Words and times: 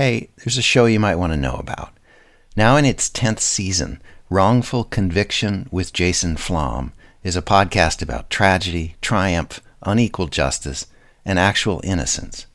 Hey, 0.00 0.30
there's 0.38 0.56
a 0.56 0.62
show 0.62 0.86
you 0.86 0.98
might 0.98 1.16
want 1.16 1.34
to 1.34 1.38
know 1.38 1.56
about. 1.56 1.92
Now 2.56 2.78
in 2.78 2.86
its 2.86 3.10
10th 3.10 3.40
season, 3.40 4.00
Wrongful 4.30 4.84
Conviction 4.84 5.68
with 5.70 5.92
Jason 5.92 6.38
Flom 6.38 6.94
is 7.22 7.36
a 7.36 7.42
podcast 7.42 8.00
about 8.00 8.30
tragedy, 8.30 8.96
triumph, 9.02 9.60
unequal 9.82 10.28
justice, 10.28 10.86
and 11.22 11.38
actual 11.38 11.82
innocence. 11.84 12.46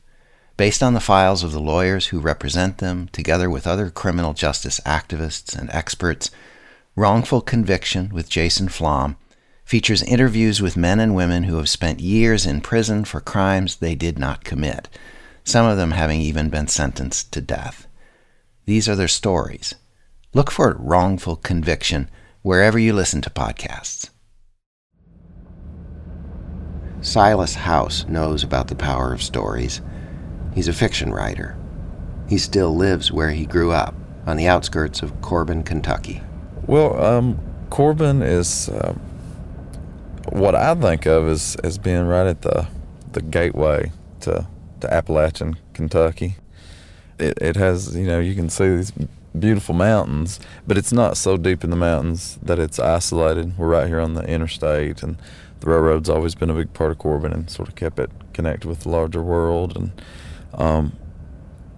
Based 0.56 0.82
on 0.82 0.94
the 0.94 0.98
files 0.98 1.44
of 1.44 1.52
the 1.52 1.60
lawyers 1.60 2.06
who 2.06 2.18
represent 2.18 2.78
them, 2.78 3.08
together 3.12 3.48
with 3.48 3.64
other 3.64 3.90
criminal 3.90 4.32
justice 4.32 4.80
activists 4.84 5.56
and 5.56 5.70
experts, 5.70 6.32
Wrongful 6.96 7.42
Conviction 7.42 8.08
with 8.08 8.28
Jason 8.28 8.68
Flom 8.68 9.16
features 9.64 10.02
interviews 10.02 10.60
with 10.60 10.76
men 10.76 10.98
and 10.98 11.14
women 11.14 11.44
who 11.44 11.58
have 11.58 11.68
spent 11.68 12.00
years 12.00 12.44
in 12.44 12.60
prison 12.60 13.04
for 13.04 13.20
crimes 13.20 13.76
they 13.76 13.94
did 13.94 14.18
not 14.18 14.42
commit, 14.42 14.88
some 15.46 15.64
of 15.64 15.76
them 15.76 15.92
having 15.92 16.20
even 16.20 16.48
been 16.48 16.66
sentenced 16.66 17.32
to 17.32 17.40
death. 17.40 17.86
These 18.64 18.88
are 18.88 18.96
their 18.96 19.06
stories. 19.06 19.76
Look 20.34 20.50
for 20.50 20.76
Wrongful 20.76 21.36
Conviction 21.36 22.10
wherever 22.42 22.80
you 22.80 22.92
listen 22.92 23.22
to 23.22 23.30
podcasts. 23.30 24.10
Silas 27.00 27.54
House 27.54 28.04
knows 28.08 28.42
about 28.42 28.66
the 28.66 28.74
power 28.74 29.12
of 29.12 29.22
stories. 29.22 29.80
He's 30.52 30.66
a 30.66 30.72
fiction 30.72 31.12
writer. 31.12 31.56
He 32.28 32.38
still 32.38 32.74
lives 32.74 33.12
where 33.12 33.30
he 33.30 33.46
grew 33.46 33.70
up, 33.70 33.94
on 34.26 34.36
the 34.36 34.48
outskirts 34.48 35.00
of 35.00 35.20
Corbin, 35.22 35.62
Kentucky. 35.62 36.22
Well, 36.66 37.00
um, 37.00 37.38
Corbin 37.70 38.20
is 38.20 38.68
uh, 38.68 38.94
what 40.30 40.56
I 40.56 40.74
think 40.74 41.06
of 41.06 41.28
as, 41.28 41.54
as 41.62 41.78
being 41.78 42.08
right 42.08 42.26
at 42.26 42.42
the 42.42 42.66
the 43.12 43.22
gateway 43.22 43.92
to 44.20 44.46
to 44.80 44.92
Appalachian, 44.92 45.56
Kentucky. 45.74 46.36
It 47.18 47.38
it 47.40 47.56
has 47.56 47.96
you 47.96 48.06
know 48.06 48.20
you 48.20 48.34
can 48.34 48.50
see 48.50 48.68
these 48.76 48.92
beautiful 49.38 49.74
mountains, 49.74 50.40
but 50.66 50.78
it's 50.78 50.92
not 50.92 51.16
so 51.16 51.36
deep 51.36 51.64
in 51.64 51.70
the 51.70 51.76
mountains 51.76 52.38
that 52.42 52.58
it's 52.58 52.78
isolated. 52.78 53.56
We're 53.58 53.68
right 53.68 53.88
here 53.88 54.00
on 54.00 54.14
the 54.14 54.22
interstate, 54.22 55.02
and 55.02 55.16
the 55.60 55.70
railroad's 55.70 56.08
always 56.08 56.34
been 56.34 56.50
a 56.50 56.54
big 56.54 56.72
part 56.72 56.90
of 56.90 56.98
Corbin 56.98 57.32
and 57.32 57.50
sort 57.50 57.68
of 57.68 57.74
kept 57.74 57.98
it 57.98 58.10
connected 58.32 58.68
with 58.68 58.80
the 58.80 58.90
larger 58.90 59.22
world 59.22 59.74
and 59.76 59.90
um, 60.52 60.92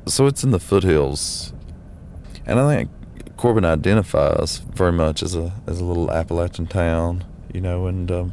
so 0.06 0.26
it's 0.26 0.44
in 0.44 0.50
the 0.50 0.60
foothills, 0.60 1.52
and 2.46 2.58
I 2.58 2.76
think 2.76 2.90
Corbin 3.36 3.64
identifies 3.64 4.58
very 4.58 4.92
much 4.92 5.22
as 5.22 5.34
a 5.34 5.52
as 5.66 5.80
a 5.80 5.84
little 5.84 6.10
Appalachian 6.10 6.66
town, 6.66 7.24
you 7.52 7.60
know, 7.60 7.86
and 7.86 8.10
um, 8.10 8.32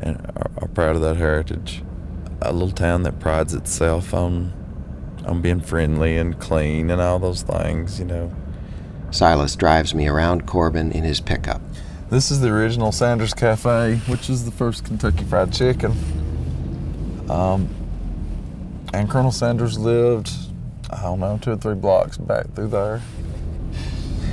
and 0.00 0.16
are, 0.36 0.50
are 0.58 0.68
proud 0.68 0.96
of 0.96 1.02
that 1.02 1.16
heritage. 1.16 1.82
A 2.42 2.52
little 2.52 2.70
town 2.70 3.02
that 3.04 3.18
prides 3.18 3.54
itself 3.54 4.12
on 4.14 4.52
on 5.26 5.42
being 5.42 5.60
friendly 5.60 6.16
and 6.16 6.38
clean 6.38 6.90
and 6.90 7.00
all 7.00 7.18
those 7.18 7.42
things, 7.42 7.98
you 7.98 8.04
know. 8.04 8.32
Silas 9.10 9.56
drives 9.56 9.94
me 9.94 10.06
around 10.06 10.46
Corbin 10.46 10.92
in 10.92 11.02
his 11.02 11.20
pickup. 11.20 11.60
This 12.10 12.30
is 12.30 12.40
the 12.40 12.48
original 12.48 12.92
Sanders 12.92 13.34
Cafe, 13.34 13.96
which 14.06 14.30
is 14.30 14.44
the 14.44 14.52
first 14.52 14.84
Kentucky 14.84 15.24
Fried 15.24 15.52
Chicken. 15.52 15.92
Um, 17.28 17.68
and 18.94 19.10
Colonel 19.10 19.32
Sanders 19.32 19.78
lived, 19.78 20.30
I 20.90 21.02
don't 21.02 21.18
know, 21.18 21.38
two 21.42 21.52
or 21.52 21.56
three 21.56 21.74
blocks 21.74 22.16
back 22.16 22.52
through 22.54 22.68
there. 22.68 23.02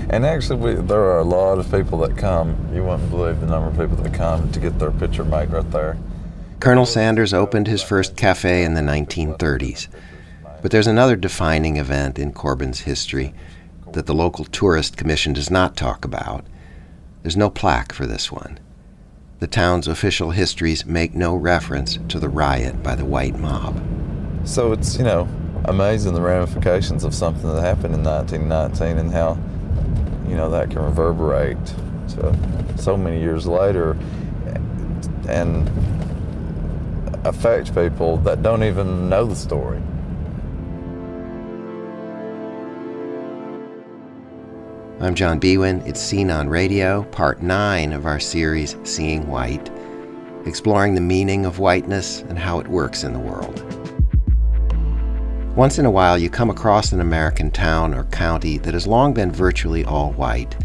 And 0.09 0.26
actually, 0.26 0.59
we, 0.59 0.74
there 0.76 1.02
are 1.02 1.20
a 1.20 1.24
lot 1.24 1.58
of 1.58 1.72
people 1.72 1.98
that 2.00 2.18
come. 2.18 2.56
You 2.74 2.84
wouldn't 2.84 3.09
believe 3.09 3.40
the 3.40 3.48
number 3.48 3.70
of 3.70 3.90
people 3.90 4.04
that 4.04 4.14
come 4.14 4.52
to 4.52 4.59
get 4.59 4.78
their 4.78 4.92
picture 4.92 5.24
made 5.24 5.50
right 5.50 5.70
there. 5.72 5.98
Colonel 6.64 6.86
Sanders 6.86 7.33
opened 7.33 7.67
his 7.67 7.83
first 7.83 8.16
cafe 8.16 8.64
in 8.64 8.73
the 8.73 8.80
1930s. 8.80 9.89
But 10.61 10.72
there's 10.72 10.88
another 10.88 11.17
defining 11.17 11.75
event 11.75 12.17
in 12.17 12.31
Corbin's 12.31 12.80
history 12.80 13.33
that 13.92 14.06
the 14.06 14.16
local 14.16 14.45
tourist 14.45 14.95
commission 14.95 15.34
does 15.34 15.52
not 15.52 15.75
talk 15.75 16.06
about. 16.06 16.45
There's 17.22 17.36
no 17.36 17.50
plaque 17.50 17.91
for 17.91 18.08
this 18.08 18.31
one. 18.31 18.61
The 19.39 19.47
town's 19.47 19.89
official 19.89 20.31
histories 20.31 20.85
make 20.85 21.13
no 21.13 21.35
reference 21.35 22.00
to 22.07 22.18
the 22.18 22.29
riot 22.29 22.81
by 22.81 22.96
the 22.96 23.03
white 23.03 23.38
mob. 23.38 23.84
So 24.46 24.72
it's, 24.72 24.97
you 24.97 25.03
know, 25.03 25.28
amazing 25.66 26.13
the 26.13 26.22
ramifications 26.22 27.03
of 27.03 27.13
something 27.13 27.53
that 27.53 27.62
happened 27.62 27.94
in 27.94 28.06
1919 28.06 29.00
and 29.00 29.12
how, 29.12 29.38
you 30.29 30.38
know, 30.38 30.50
that 30.52 30.69
can 30.69 30.81
reverberate 30.81 31.57
to 32.12 32.34
so 32.78 32.96
many 32.96 33.19
years 33.19 33.46
later 33.46 33.97
and 35.28 35.69
affect 37.25 37.73
people 37.73 38.17
that 38.17 38.44
don't 38.44 38.63
even 38.63 39.09
know 39.09 39.25
the 39.25 39.35
story. 39.35 39.81
I'm 45.00 45.16
John 45.16 45.39
Biewen. 45.39 45.85
It's 45.85 46.01
Scene 46.01 46.29
on 46.29 46.50
Radio, 46.50 47.03
part 47.03 47.41
nine 47.41 47.94
of 47.94 48.06
our 48.06 48.19
series, 48.19 48.78
Seeing 48.84 49.28
White, 49.28 49.69
exploring 50.45 50.95
the 50.95 51.01
meaning 51.01 51.45
of 51.45 51.59
whiteness 51.59 52.22
and 52.22 52.38
how 52.38 52.59
it 52.59 52.67
works 52.67 53.03
in 53.03 53.13
the 53.13 53.19
world. 53.19 53.61
Once 55.55 55.78
in 55.78 55.85
a 55.85 55.91
while, 55.91 56.17
you 56.17 56.29
come 56.29 56.50
across 56.50 56.91
an 56.91 57.00
American 57.00 57.51
town 57.51 57.94
or 57.94 58.05
county 58.05 58.57
that 58.57 58.73
has 58.73 58.88
long 58.88 59.13
been 59.13 59.31
virtually 59.31 59.85
all 59.85 60.11
white, 60.13 60.55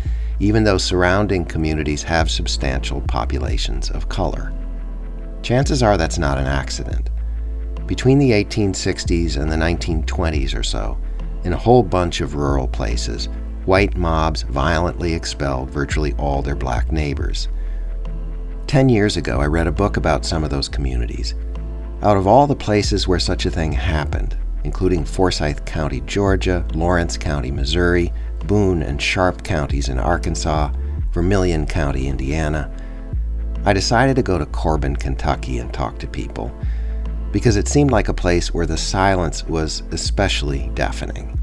even 0.41 0.65
though 0.65 0.79
surrounding 0.79 1.45
communities 1.45 2.03
have 2.03 2.31
substantial 2.31 3.01
populations 3.03 3.91
of 3.91 4.09
color. 4.09 4.53
Chances 5.49 5.83
are 5.83 5.97
that's 5.97 6.19
not 6.19 6.37
an 6.37 6.47
accident. 6.47 7.09
Between 7.87 8.19
the 8.19 8.33
1860s 8.33 9.41
and 9.41 9.51
the 9.51 9.57
1920s 9.57 10.55
or 10.55 10.63
so, 10.63 10.99
in 11.43 11.55
a 11.55 11.57
whole 11.57 11.83
bunch 11.83 12.21
of 12.21 12.35
rural 12.35 12.69
places, 12.69 13.31
white 13.65 13.97
mobs 13.97 14.43
violently 14.43 15.15
expelled 15.15 15.71
virtually 15.71 16.13
all 16.19 16.43
their 16.43 16.55
black 16.55 16.93
neighbors. 16.93 17.49
Ten 18.67 18.91
years 18.91 19.17
ago, 19.17 19.41
I 19.41 19.47
read 19.47 19.67
a 19.67 19.73
book 19.73 19.97
about 19.97 20.27
some 20.27 20.45
of 20.45 20.51
those 20.51 20.69
communities. 20.69 21.35
Out 22.03 22.19
of 22.19 22.27
all 22.27 22.47
the 22.47 22.55
places 22.55 23.09
where 23.09 23.19
such 23.19 23.47
a 23.47 23.51
thing 23.51 23.73
happened, 23.73 24.37
including 24.65 25.03
Forsyth 25.03 25.65
County, 25.65 26.03
Georgia, 26.03 26.63
Lawrence 26.75 27.17
County, 27.17 27.51
Missouri, 27.51 28.13
Boone 28.45 28.83
and 28.83 29.01
Sharp 29.01 29.45
counties 29.45 29.89
in 29.89 29.99
Arkansas, 29.99 30.71
Vermillion 31.11 31.65
County, 31.65 32.07
Indiana. 32.07 32.71
I 33.65 33.73
decided 33.73 34.17
to 34.17 34.23
go 34.23 34.39
to 34.39 34.47
Corbin, 34.47 34.97
Kentucky 34.97 35.59
and 35.59 35.73
talk 35.73 35.99
to 35.99 36.07
people 36.07 36.53
because 37.33 37.57
it 37.57 37.69
seemed 37.69 37.91
like 37.91 38.09
a 38.09 38.15
place 38.15 38.55
where 38.55 38.67
the 38.67 38.77
silence 38.77 39.45
was 39.45 39.83
especially 39.91 40.71
deafening. 40.75 41.39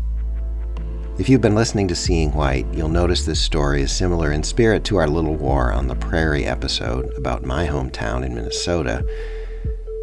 If 1.17 1.29
you've 1.29 1.41
been 1.41 1.55
listening 1.55 1.87
to 1.89 1.95
Seeing 1.95 2.33
White, 2.33 2.65
you'll 2.73 2.89
notice 2.89 3.23
this 3.23 3.39
story 3.39 3.81
is 3.81 3.91
similar 3.91 4.31
in 4.31 4.43
spirit 4.43 4.83
to 4.85 4.97
our 4.97 5.07
Little 5.07 5.35
War 5.35 5.71
on 5.71 5.87
the 5.87 5.95
Prairie 5.95 6.45
episode 6.45 7.13
about 7.17 7.45
my 7.45 7.67
hometown 7.67 8.25
in 8.25 8.35
Minnesota, 8.35 9.05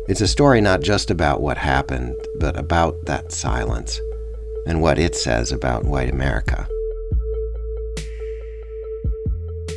it's 0.08 0.20
a 0.20 0.26
story 0.26 0.60
not 0.60 0.80
just 0.80 1.12
about 1.12 1.40
what 1.40 1.56
happened, 1.56 2.16
but 2.40 2.58
about 2.58 3.06
that 3.06 3.30
silence 3.30 4.00
and 4.66 4.82
what 4.82 4.98
it 4.98 5.14
says 5.14 5.52
about 5.52 5.84
white 5.84 6.10
America. 6.10 6.68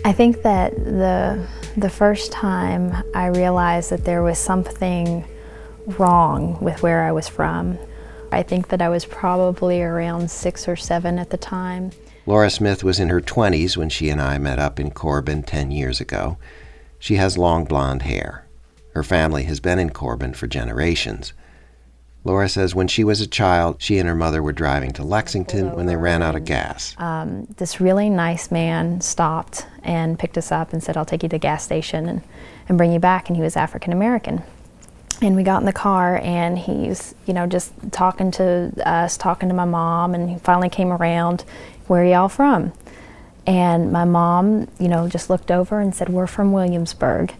I 0.05 0.11
think 0.11 0.43
that 0.43 0.75
the 0.75 1.47
the 1.75 1.89
first 1.89 2.31
time 2.31 2.95
I 3.15 3.25
realized 3.25 3.89
that 3.89 4.05
there 4.05 4.21
was 4.21 4.37
something 4.37 5.25
wrong 5.97 6.59
with 6.61 6.83
where 6.83 7.03
I 7.03 7.11
was 7.11 7.27
from, 7.27 7.79
I 8.31 8.43
think 8.43 8.67
that 8.67 8.83
I 8.83 8.89
was 8.89 9.03
probably 9.03 9.81
around 9.81 10.29
six 10.29 10.67
or 10.67 10.75
seven 10.75 11.17
at 11.17 11.31
the 11.31 11.37
time. 11.37 11.89
Laura 12.27 12.51
Smith 12.51 12.83
was 12.83 12.99
in 12.99 13.09
her 13.09 13.19
20s 13.19 13.77
when 13.77 13.89
she 13.89 14.09
and 14.11 14.21
I 14.21 14.37
met 14.37 14.59
up 14.59 14.79
in 14.79 14.91
Corbin 14.91 15.41
10 15.41 15.71
years 15.71 15.99
ago. 15.99 16.37
She 16.99 17.15
has 17.15 17.35
long 17.35 17.65
blonde 17.65 18.03
hair. 18.03 18.45
Her 18.93 19.03
family 19.03 19.45
has 19.45 19.59
been 19.59 19.79
in 19.79 19.89
Corbin 19.89 20.35
for 20.35 20.45
generations. 20.45 21.33
Laura 22.25 22.49
says 22.49 22.73
when 22.73 22.87
she 22.87 23.03
was 23.03 23.21
a 23.21 23.27
child, 23.27 23.77
she 23.79 23.99
and 23.99 24.09
her 24.09 24.15
mother 24.15 24.41
were 24.41 24.51
driving 24.51 24.91
to 24.93 25.03
Lexington 25.03 25.73
when 25.73 25.85
they 25.85 25.95
ran 25.95 26.23
out 26.23 26.35
of 26.35 26.43
gas. 26.43 26.95
Um, 26.97 27.45
this 27.57 27.79
really 27.79 28.09
nice 28.09 28.49
man 28.49 28.99
stopped 28.99 29.67
and 29.83 30.17
picked 30.17 30.37
us 30.37 30.51
up 30.51 30.73
and 30.73 30.83
said, 30.83 30.97
I'll 30.97 31.05
take 31.05 31.21
you 31.21 31.29
to 31.29 31.35
the 31.35 31.39
gas 31.39 31.63
station 31.63 32.09
and, 32.09 32.23
and 32.67 32.77
bring 32.77 32.91
you 32.91 32.99
back. 32.99 33.29
And 33.29 33.37
he 33.37 33.43
was 33.43 33.55
African 33.55 33.93
American. 33.93 34.41
And 35.21 35.35
we 35.35 35.43
got 35.43 35.59
in 35.59 35.65
the 35.65 35.71
car 35.71 36.17
and 36.17 36.57
he's, 36.57 37.15
you 37.27 37.33
know, 37.33 37.45
just 37.45 37.71
talking 37.91 38.31
to 38.31 38.73
us, 38.85 39.15
talking 39.15 39.47
to 39.47 39.55
my 39.55 39.63
mom, 39.63 40.13
and 40.13 40.29
he 40.29 40.37
finally 40.39 40.67
came 40.67 40.91
around, 40.91 41.45
Where 41.87 42.01
are 42.01 42.05
y'all 42.05 42.27
from? 42.27 42.73
And 43.47 43.93
my 43.93 44.03
mom, 44.03 44.67
you 44.79 44.89
know, 44.89 45.07
just 45.07 45.29
looked 45.29 45.51
over 45.51 45.79
and 45.79 45.95
said, 45.95 46.09
We're 46.09 46.27
from 46.27 46.51
Williamsburg 46.51 47.33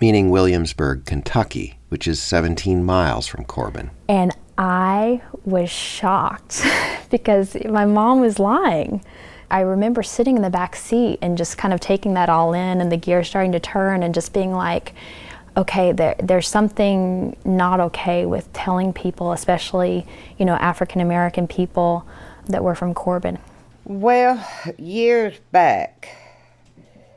meaning 0.00 0.30
Williamsburg, 0.30 1.04
Kentucky, 1.04 1.77
which 1.88 2.06
is 2.06 2.20
17 2.22 2.84
miles 2.84 3.26
from 3.26 3.44
Corbin. 3.44 3.90
And 4.08 4.34
I 4.56 5.22
was 5.44 5.70
shocked 5.70 6.64
because 7.10 7.56
my 7.64 7.84
mom 7.84 8.20
was 8.20 8.38
lying. 8.38 9.04
I 9.50 9.60
remember 9.60 10.02
sitting 10.02 10.36
in 10.36 10.42
the 10.42 10.50
back 10.50 10.76
seat 10.76 11.18
and 11.22 11.38
just 11.38 11.56
kind 11.56 11.72
of 11.72 11.80
taking 11.80 12.14
that 12.14 12.28
all 12.28 12.52
in 12.52 12.80
and 12.80 12.92
the 12.92 12.96
gear 12.96 13.24
starting 13.24 13.52
to 13.52 13.60
turn 13.60 14.02
and 14.02 14.14
just 14.14 14.34
being 14.34 14.52
like, 14.52 14.94
okay, 15.56 15.92
there, 15.92 16.14
there's 16.22 16.46
something 16.46 17.36
not 17.44 17.80
okay 17.80 18.26
with 18.26 18.52
telling 18.52 18.92
people, 18.92 19.32
especially, 19.32 20.06
you 20.38 20.44
know, 20.44 20.54
African 20.54 21.00
American 21.00 21.46
people, 21.48 22.06
that 22.46 22.62
were 22.62 22.74
from 22.74 22.94
Corbin? 22.94 23.38
Well, 23.84 24.46
years 24.78 25.38
back, 25.50 26.08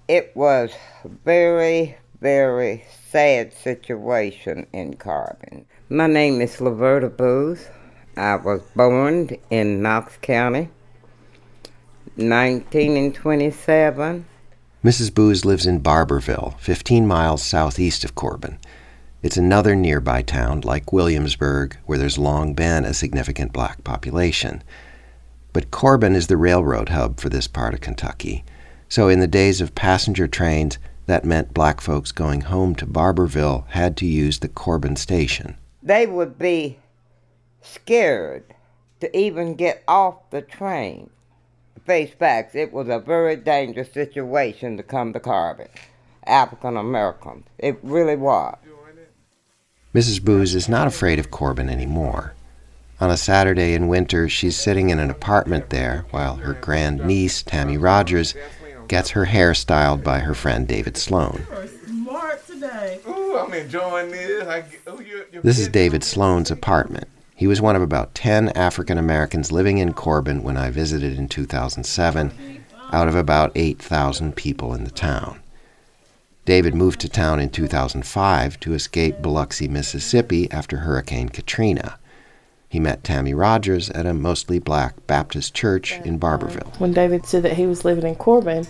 it 0.08 0.32
was 0.36 0.72
very, 1.26 1.98
very 2.22 2.86
sad 3.12 3.52
situation 3.52 4.66
in 4.72 4.96
Corbin. 4.96 5.66
My 5.90 6.08
name 6.08 6.40
is 6.40 6.56
Laverta 6.58 7.10
Booth. 7.10 7.70
I 8.16 8.38
was 8.38 8.62
born 8.74 9.32
in 9.50 9.82
Knox 9.82 10.16
County, 10.22 10.70
19 12.16 12.96
and 12.96 13.14
27. 13.14 14.26
Mrs. 14.82 15.14
Booz 15.14 15.44
lives 15.44 15.66
in 15.66 15.82
Barbourville, 15.82 16.58
15 16.60 17.06
miles 17.06 17.44
southeast 17.44 18.06
of 18.06 18.16
Corbin. 18.16 18.58
It's 19.22 19.36
another 19.36 19.76
nearby 19.76 20.22
town, 20.22 20.62
like 20.62 20.94
Williamsburg, 20.94 21.76
where 21.86 21.98
there's 21.98 22.18
long 22.18 22.54
been 22.54 22.86
a 22.86 22.94
significant 22.94 23.52
black 23.52 23.84
population. 23.84 24.64
But 25.52 25.70
Corbin 25.70 26.16
is 26.16 26.28
the 26.28 26.38
railroad 26.38 26.88
hub 26.88 27.20
for 27.20 27.28
this 27.28 27.48
part 27.48 27.74
of 27.74 27.82
Kentucky. 27.82 28.46
So 28.88 29.10
in 29.10 29.20
the 29.20 29.28
days 29.28 29.60
of 29.60 29.76
passenger 29.76 30.30
trains, 30.30 30.78
that 31.12 31.26
meant 31.26 31.54
black 31.54 31.82
folks 31.82 32.14
going 32.14 32.40
home 32.40 32.74
to 32.74 32.86
Barbourville 32.86 33.68
had 33.68 33.98
to 33.98 34.06
use 34.06 34.40
the 34.40 34.48
Corbin 34.48 34.96
station. 34.96 35.58
They 35.84 36.08
would 36.08 36.40
be 36.40 36.80
scared 37.62 38.46
to 39.02 39.18
even 39.18 39.56
get 39.56 39.84
off 39.90 40.30
the 40.30 40.42
train. 40.42 41.10
Face 41.86 42.12
facts, 42.18 42.56
it 42.56 42.72
was 42.72 42.88
a 42.88 42.98
very 42.98 43.36
dangerous 43.36 43.92
situation 43.92 44.78
to 44.78 44.84
come 44.84 45.12
to 45.12 45.20
Corbin. 45.20 45.68
African 46.26 46.78
Americans. 46.78 47.46
It 47.58 47.78
really 47.84 48.16
was. 48.16 48.56
Mrs. 49.94 50.24
Booz 50.24 50.56
is 50.56 50.70
not 50.70 50.88
afraid 50.88 51.20
of 51.20 51.30
Corbin 51.30 51.68
anymore. 51.68 52.36
On 53.02 53.10
a 53.10 53.18
Saturday 53.18 53.74
in 53.74 53.90
winter, 53.90 54.30
she's 54.30 54.56
sitting 54.56 54.90
in 54.90 55.00
an 55.00 55.10
apartment 55.10 55.72
there 55.72 56.06
while 56.12 56.38
her 56.38 56.54
grand 56.54 57.06
niece, 57.06 57.44
Tammy 57.44 57.78
Rogers, 57.78 58.34
gets 58.92 59.12
her 59.12 59.24
hair 59.24 59.54
styled 59.54 60.04
by 60.04 60.20
her 60.20 60.34
friend 60.34 60.68
David 60.68 60.98
Sloan. 60.98 61.48
Ooh, 63.08 63.38
I'm 63.38 63.54
enjoying 63.54 64.12
this. 64.12 64.46
I, 64.46 64.66
ooh, 64.90 65.02
you're, 65.02 65.26
you're 65.32 65.42
This 65.42 65.60
is 65.60 65.70
David 65.70 66.04
Sloan's 66.04 66.52
apartment. 66.52 67.08
He 67.34 67.48
was 67.48 67.62
one 67.62 67.78
of 67.78 67.82
about 67.82 68.14
10 68.16 68.50
African 68.50 68.98
Americans 68.98 69.50
living 69.50 69.78
in 69.78 69.94
Corbin 69.94 70.44
when 70.44 70.58
I 70.58 70.72
visited 70.72 71.18
in 71.18 71.30
2007, 71.30 72.66
out 72.92 73.08
of 73.08 73.16
about 73.16 73.54
8,000 73.56 74.36
people 74.36 74.74
in 74.74 74.84
the 74.84 74.92
town. 74.92 75.40
David 76.44 76.76
moved 76.76 77.00
to 77.00 77.08
town 77.08 77.40
in 77.40 77.50
2005 77.50 78.60
to 78.60 78.74
escape 78.74 79.22
Biloxi, 79.22 79.70
Mississippi 79.70 80.52
after 80.52 80.80
Hurricane 80.80 81.30
Katrina. 81.30 81.98
He 82.72 82.80
met 82.80 83.04
Tammy 83.04 83.34
Rogers 83.34 83.90
at 83.90 84.06
a 84.06 84.14
mostly 84.14 84.58
black 84.58 85.06
Baptist 85.06 85.54
church 85.54 86.00
in 86.06 86.18
Barbourville. 86.18 86.80
When 86.80 86.94
David 86.94 87.26
said 87.26 87.44
that 87.44 87.58
he 87.58 87.66
was 87.66 87.84
living 87.84 88.08
in 88.08 88.16
Corbin, 88.16 88.66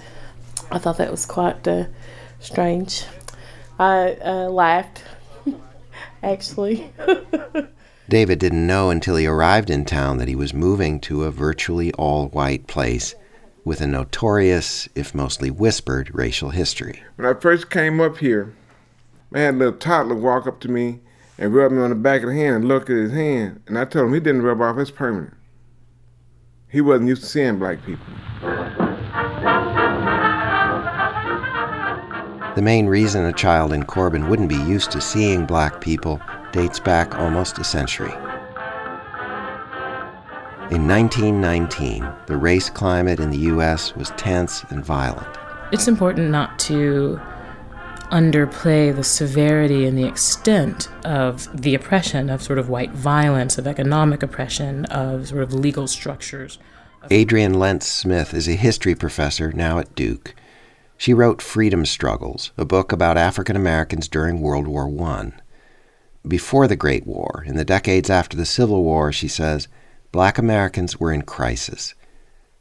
I 0.72 0.80
thought 0.80 0.98
that 0.98 1.12
was 1.12 1.28
quite 1.28 1.68
uh, 1.68 1.86
strange. 2.40 3.06
I 3.78 4.14
uh, 4.14 4.50
laughed, 4.50 5.04
actually. 6.24 6.92
David 8.10 8.40
didn't 8.40 8.66
know 8.66 8.90
until 8.90 9.18
he 9.18 9.28
arrived 9.28 9.70
in 9.70 9.86
town 9.86 10.18
that 10.18 10.28
he 10.28 10.36
was 10.36 10.52
moving 10.52 11.00
to 11.02 11.26
a 11.26 11.32
virtually 11.32 11.92
all 11.94 12.30
white 12.30 12.66
place 12.66 13.14
with 13.64 13.82
a 13.82 13.88
notorious, 13.88 14.90
if 14.96 15.14
mostly 15.14 15.52
whispered, 15.52 16.10
racial 16.16 16.50
history. 16.50 17.04
When 17.18 17.28
I 17.28 17.40
first 17.40 17.70
came 17.70 18.02
up 18.02 18.18
here, 18.18 18.52
I 19.32 19.42
had 19.42 19.54
a 19.54 19.58
little 19.58 19.78
toddler 19.78 20.16
walk 20.16 20.48
up 20.48 20.60
to 20.62 20.72
me 20.72 21.02
and 21.42 21.56
rubbed 21.56 21.74
me 21.74 21.82
on 21.82 21.90
the 21.90 21.96
back 21.96 22.22
of 22.22 22.30
the 22.30 22.36
hand 22.36 22.58
and 22.58 22.68
looked 22.68 22.92
at 22.92 22.98
his 22.98 23.12
hand. 23.12 23.64
And 23.66 23.78
I 23.78 23.86
told 23.86 24.06
him 24.06 24.14
he 24.14 24.20
didn't 24.20 24.44
rub 24.44 24.62
off, 24.62 24.78
it's 24.78 24.92
permanent. 24.92 25.34
He 26.70 26.82
wasn't 26.82 27.10
used 27.10 27.24
to 27.24 27.28
seeing 27.28 27.58
black 27.58 27.84
people. 27.84 28.06
The 32.56 32.62
main 32.62 32.86
reason 32.86 33.26
a 33.26 33.34
child 33.34 33.74
in 33.74 33.86
Corbin 33.86 34.30
wouldn't 34.30 34.50
be 34.50 34.56
used 34.56 34.92
to 34.92 35.02
seeing 35.02 35.48
black 35.48 35.82
people 35.82 36.22
dates 36.52 36.80
back 36.80 37.16
almost 37.16 37.58
a 37.58 37.64
century. 37.64 38.14
In 40.70 40.88
1919, 40.88 42.08
the 42.28 42.38
race 42.38 42.70
climate 42.70 43.20
in 43.20 43.32
the 43.32 43.38
U.S. 43.40 43.96
was 43.96 44.12
tense 44.12 44.64
and 44.70 44.86
violent. 44.86 45.28
It's 45.72 45.88
important 45.88 46.30
not 46.30 46.60
to 46.60 47.20
underplay 48.12 48.96
the 48.96 49.04
severity 49.04 49.86
and 49.86 49.98
the 49.98 50.06
extent 50.08 50.90
of 51.06 51.48
the 51.62 51.74
oppression 51.74 52.30
of 52.30 52.44
sort 52.44 52.60
of 52.60 52.70
white 52.70 52.92
violence, 52.92 53.58
of 53.58 53.66
economic 53.66 54.22
oppression, 54.22 54.86
of 54.86 55.30
sort 55.30 55.44
of 55.44 55.54
legal 55.54 55.88
structures. 55.88 56.60
Adriane 57.10 57.56
Lentz 57.56 57.88
Smith 57.88 58.34
is 58.34 58.48
a 58.48 58.54
history 58.54 58.94
professor 58.94 59.52
now 59.52 59.80
at 59.80 59.96
Duke. 59.96 60.36
She 60.98 61.14
wrote 61.16 61.42
Freedom 61.42 61.86
Struggles, 61.86 62.52
a 62.58 62.66
book 62.66 62.92
about 62.92 63.18
African 63.18 63.56
Americans 63.56 64.08
during 64.08 64.42
World 64.42 64.68
War 64.68 64.88
I. 65.10 65.32
Before 66.28 66.68
the 66.68 66.76
Great 66.76 67.08
War, 67.08 67.44
in 67.48 67.56
the 67.56 67.66
decades 67.66 68.10
after 68.10 68.38
the 68.38 68.46
Civil 68.46 68.84
War, 68.84 69.12
she 69.12 69.28
says, 69.28 69.68
black 70.12 70.38
Americans 70.38 71.00
were 71.00 71.12
in 71.12 71.24
crisis. 71.24 71.96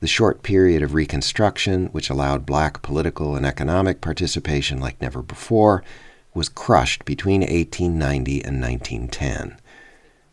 The 0.00 0.06
short 0.06 0.42
period 0.42 0.82
of 0.82 0.94
Reconstruction, 0.94 1.86
which 1.88 2.08
allowed 2.08 2.46
black 2.46 2.80
political 2.80 3.36
and 3.36 3.44
economic 3.44 4.00
participation 4.00 4.80
like 4.80 5.00
never 5.00 5.22
before, 5.22 5.84
was 6.32 6.48
crushed 6.48 7.04
between 7.04 7.42
1890 7.42 8.42
and 8.44 8.62
1910. 8.62 9.58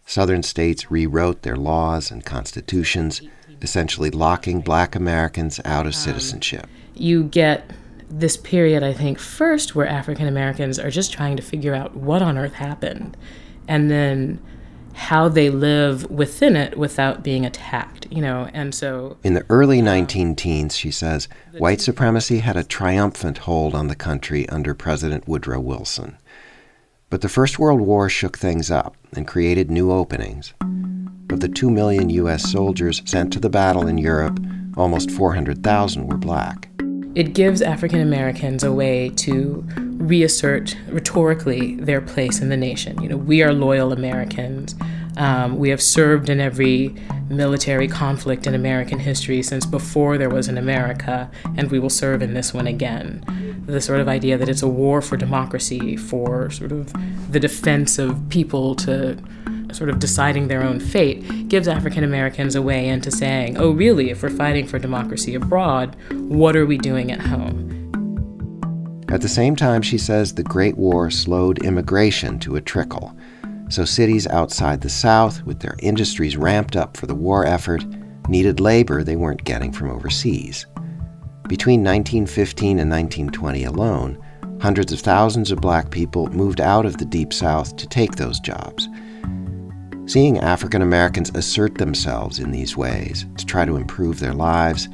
Southern 0.05 0.41
states 0.41 0.89
rewrote 0.89 1.41
their 1.41 1.57
laws 1.57 2.11
and 2.11 2.23
constitutions, 2.23 3.21
essentially 3.61 4.09
locking 4.09 4.61
black 4.61 4.95
Americans 4.95 5.59
out 5.65 5.85
of 5.85 5.93
um, 5.93 5.99
citizenship. 5.99 6.67
You 6.93 7.23
get 7.23 7.69
this 8.09 8.37
period, 8.37 8.83
I 8.83 8.93
think, 8.93 9.19
first 9.19 9.75
where 9.75 9.87
African 9.87 10.27
Americans 10.27 10.79
are 10.79 10.89
just 10.89 11.11
trying 11.11 11.35
to 11.35 11.43
figure 11.43 11.75
out 11.75 11.93
what 11.93 12.21
on 12.21 12.37
earth 12.37 12.53
happened 12.53 13.17
and 13.67 13.91
then 13.91 14.39
how 14.97 15.29
they 15.29 15.49
live 15.49 16.09
within 16.09 16.55
it 16.55 16.77
without 16.77 17.23
being 17.23 17.45
attacked, 17.45 18.07
you 18.09 18.21
know, 18.21 18.49
and 18.51 18.73
so 18.73 19.15
In 19.23 19.35
the 19.35 19.45
early 19.47 19.81
19 19.81 20.35
teens, 20.35 20.75
she 20.75 20.89
says, 20.89 21.27
white 21.57 21.79
supremacy 21.79 22.39
had 22.39 22.57
a 22.57 22.63
triumphant 22.63 23.37
hold 23.39 23.75
on 23.75 23.87
the 23.87 23.95
country 23.95 24.49
under 24.49 24.73
President 24.73 25.27
Woodrow 25.27 25.59
Wilson. 25.59 26.17
But 27.09 27.21
the 27.21 27.29
First 27.29 27.59
World 27.59 27.79
War 27.79 28.09
shook 28.09 28.37
things 28.37 28.71
up 28.71 28.97
and 29.15 29.27
created 29.27 29.69
new 29.69 29.91
openings. 29.91 30.53
Of 31.29 31.41
the 31.41 31.47
2 31.47 31.69
million 31.69 32.09
U.S. 32.09 32.51
soldiers 32.51 33.01
sent 33.05 33.31
to 33.33 33.39
the 33.39 33.49
battle 33.49 33.87
in 33.87 33.97
Europe, 33.97 34.39
almost 34.75 35.11
400,000 35.11 36.07
were 36.07 36.17
black. 36.17 36.69
it 37.15 37.33
gives 37.33 37.61
African 37.61 37.99
Americans 37.99 38.63
a 38.63 38.71
way 38.71 39.09
to 39.09 39.65
reassert 39.97 40.77
rhetorically 40.89 41.75
their 41.75 42.01
place 42.01 42.39
in 42.39 42.49
the 42.49 42.57
nation. 42.57 43.01
You 43.01 43.09
know, 43.09 43.17
we 43.17 43.41
are 43.41 43.53
loyal 43.53 43.91
Americans. 43.91 44.75
Um, 45.17 45.57
we 45.57 45.69
have 45.69 45.81
served 45.81 46.29
in 46.29 46.39
every 46.39 46.95
military 47.29 47.87
conflict 47.87 48.45
in 48.45 48.53
American 48.53 48.99
history 48.99 49.41
since 49.41 49.65
before 49.65 50.17
there 50.17 50.29
was 50.29 50.47
an 50.47 50.57
America, 50.57 51.29
and 51.57 51.71
we 51.71 51.79
will 51.79 51.89
serve 51.89 52.21
in 52.21 52.35
this 52.35 52.53
one 52.53 52.67
again. 52.67 53.23
The 53.65 53.81
sort 53.81 53.99
of 53.99 54.07
idea 54.07 54.37
that 54.37 54.47
it's 54.47 54.61
a 54.61 54.67
war 54.67 55.01
for 55.01 55.17
democracy, 55.17 55.97
for 55.97 56.51
sort 56.51 56.71
of 56.71 56.93
the 57.31 57.39
defense 57.39 57.97
of 57.97 58.29
people 58.29 58.75
to 58.75 59.17
sort 59.73 59.89
of 59.89 59.99
deciding 59.99 60.47
their 60.47 60.63
own 60.63 60.79
fate, 60.79 61.49
gives 61.49 61.67
African 61.67 62.03
Americans 62.03 62.55
a 62.55 62.61
way 62.61 62.87
into 62.87 63.11
saying, 63.11 63.57
oh, 63.57 63.71
really, 63.71 64.11
if 64.11 64.23
we're 64.23 64.29
fighting 64.29 64.67
for 64.67 64.79
democracy 64.79 65.35
abroad, 65.35 65.95
what 66.11 66.55
are 66.55 66.65
we 66.65 66.77
doing 66.77 67.11
at 67.11 67.19
home? 67.19 67.66
At 69.09 69.21
the 69.21 69.29
same 69.29 69.55
time, 69.55 69.81
she 69.81 69.97
says 69.97 70.33
the 70.33 70.43
Great 70.43 70.77
War 70.77 71.09
slowed 71.09 71.63
immigration 71.63 72.39
to 72.39 72.57
a 72.57 72.61
trickle. 72.61 73.15
So 73.69 73.85
cities 73.85 74.27
outside 74.27 74.81
the 74.81 74.89
South, 74.89 75.43
with 75.43 75.59
their 75.59 75.77
industries 75.79 76.35
ramped 76.35 76.75
up 76.75 76.97
for 76.97 77.05
the 77.05 77.15
war 77.15 77.45
effort, 77.45 77.85
needed 78.27 78.59
labor 78.59 79.03
they 79.03 79.15
weren't 79.15 79.45
getting 79.45 79.71
from 79.71 79.89
overseas. 79.89 80.65
Between 81.47 81.81
1915 81.81 82.79
and 82.79 82.91
1920 82.91 83.63
alone, 83.63 84.21
hundreds 84.61 84.91
of 84.91 84.99
thousands 84.99 85.51
of 85.51 85.61
black 85.61 85.89
people 85.89 86.27
moved 86.27 86.59
out 86.59 86.85
of 86.85 86.97
the 86.97 87.05
Deep 87.05 87.31
South 87.31 87.77
to 87.77 87.87
take 87.87 88.15
those 88.15 88.41
jobs. 88.41 88.89
Seeing 90.05 90.37
African 90.39 90.81
Americans 90.81 91.31
assert 91.33 91.75
themselves 91.75 92.39
in 92.39 92.51
these 92.51 92.75
ways 92.75 93.25
to 93.37 93.45
try 93.45 93.63
to 93.63 93.77
improve 93.77 94.19
their 94.19 94.33
lives 94.33 94.89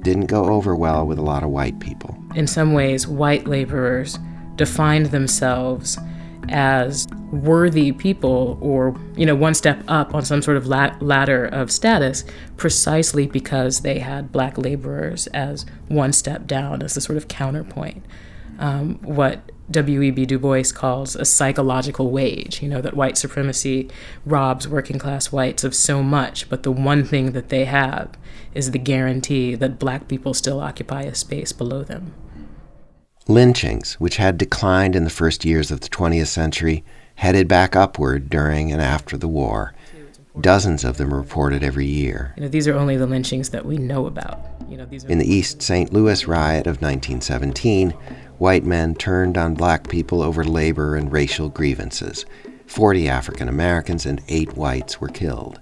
didn't 0.00 0.26
go 0.26 0.46
over 0.46 0.74
well 0.74 1.06
with 1.06 1.18
a 1.18 1.22
lot 1.22 1.42
of 1.42 1.50
white 1.50 1.78
people. 1.80 2.23
In 2.34 2.46
some 2.46 2.72
ways, 2.72 3.06
white 3.06 3.46
laborers 3.46 4.18
defined 4.56 5.06
themselves 5.06 5.98
as 6.50 7.08
worthy 7.32 7.90
people 7.90 8.58
or 8.60 8.94
you 9.16 9.24
know 9.24 9.34
one 9.34 9.54
step 9.54 9.82
up 9.88 10.14
on 10.14 10.24
some 10.24 10.42
sort 10.42 10.56
of 10.56 10.66
la- 10.66 10.94
ladder 11.00 11.46
of 11.46 11.72
status 11.72 12.22
precisely 12.58 13.26
because 13.26 13.80
they 13.80 13.98
had 13.98 14.30
black 14.30 14.58
laborers 14.58 15.26
as 15.28 15.64
one 15.88 16.12
step 16.12 16.46
down 16.46 16.82
as 16.82 16.96
a 16.98 17.00
sort 17.00 17.16
of 17.16 17.26
counterpoint 17.28 18.04
um, 18.58 18.98
what 19.02 19.50
W.E.B. 19.70 20.26
Du 20.26 20.38
Bois 20.38 20.64
calls 20.74 21.16
a 21.16 21.24
psychological 21.24 22.10
wage, 22.10 22.62
you 22.62 22.68
know, 22.68 22.82
that 22.82 22.94
white 22.94 23.16
supremacy 23.16 23.88
robs 24.26 24.68
working 24.68 24.98
class 24.98 25.32
whites 25.32 25.64
of 25.64 25.74
so 25.74 26.02
much, 26.02 26.48
but 26.50 26.64
the 26.64 26.70
one 26.70 27.02
thing 27.04 27.32
that 27.32 27.48
they 27.48 27.64
have 27.64 28.10
is 28.54 28.70
the 28.70 28.78
guarantee 28.78 29.54
that 29.54 29.78
black 29.78 30.06
people 30.06 30.34
still 30.34 30.60
occupy 30.60 31.02
a 31.02 31.14
space 31.14 31.52
below 31.52 31.82
them. 31.82 32.14
Lynchings, 33.26 33.94
which 33.94 34.18
had 34.18 34.36
declined 34.36 34.94
in 34.94 35.04
the 35.04 35.10
first 35.10 35.44
years 35.44 35.70
of 35.70 35.80
the 35.80 35.88
20th 35.88 36.26
century, 36.26 36.84
headed 37.16 37.48
back 37.48 37.74
upward 37.74 38.28
during 38.28 38.70
and 38.70 38.82
after 38.82 39.16
the 39.16 39.28
war. 39.28 39.74
Dozens 40.40 40.84
of 40.84 40.96
them 40.96 41.14
reported 41.14 41.62
every 41.62 41.86
year. 41.86 42.34
You 42.36 42.42
know, 42.42 42.48
these 42.48 42.66
are 42.66 42.74
only 42.74 42.96
the 42.96 43.06
lynchings 43.06 43.50
that 43.50 43.64
we 43.64 43.78
know 43.78 44.06
about. 44.06 44.40
You 44.68 44.76
know, 44.76 44.84
these 44.84 45.04
are 45.04 45.08
In 45.08 45.18
the 45.18 45.32
East 45.32 45.62
St. 45.62 45.92
Louis 45.92 46.26
riot 46.26 46.66
of 46.66 46.82
1917, 46.82 47.90
white 48.38 48.64
men 48.64 48.94
turned 48.94 49.38
on 49.38 49.54
black 49.54 49.88
people 49.88 50.20
over 50.20 50.44
labor 50.44 50.96
and 50.96 51.12
racial 51.12 51.48
grievances. 51.48 52.26
Forty 52.66 53.08
African 53.08 53.48
Americans 53.48 54.06
and 54.06 54.20
eight 54.28 54.56
whites 54.56 55.00
were 55.00 55.08
killed. 55.08 55.60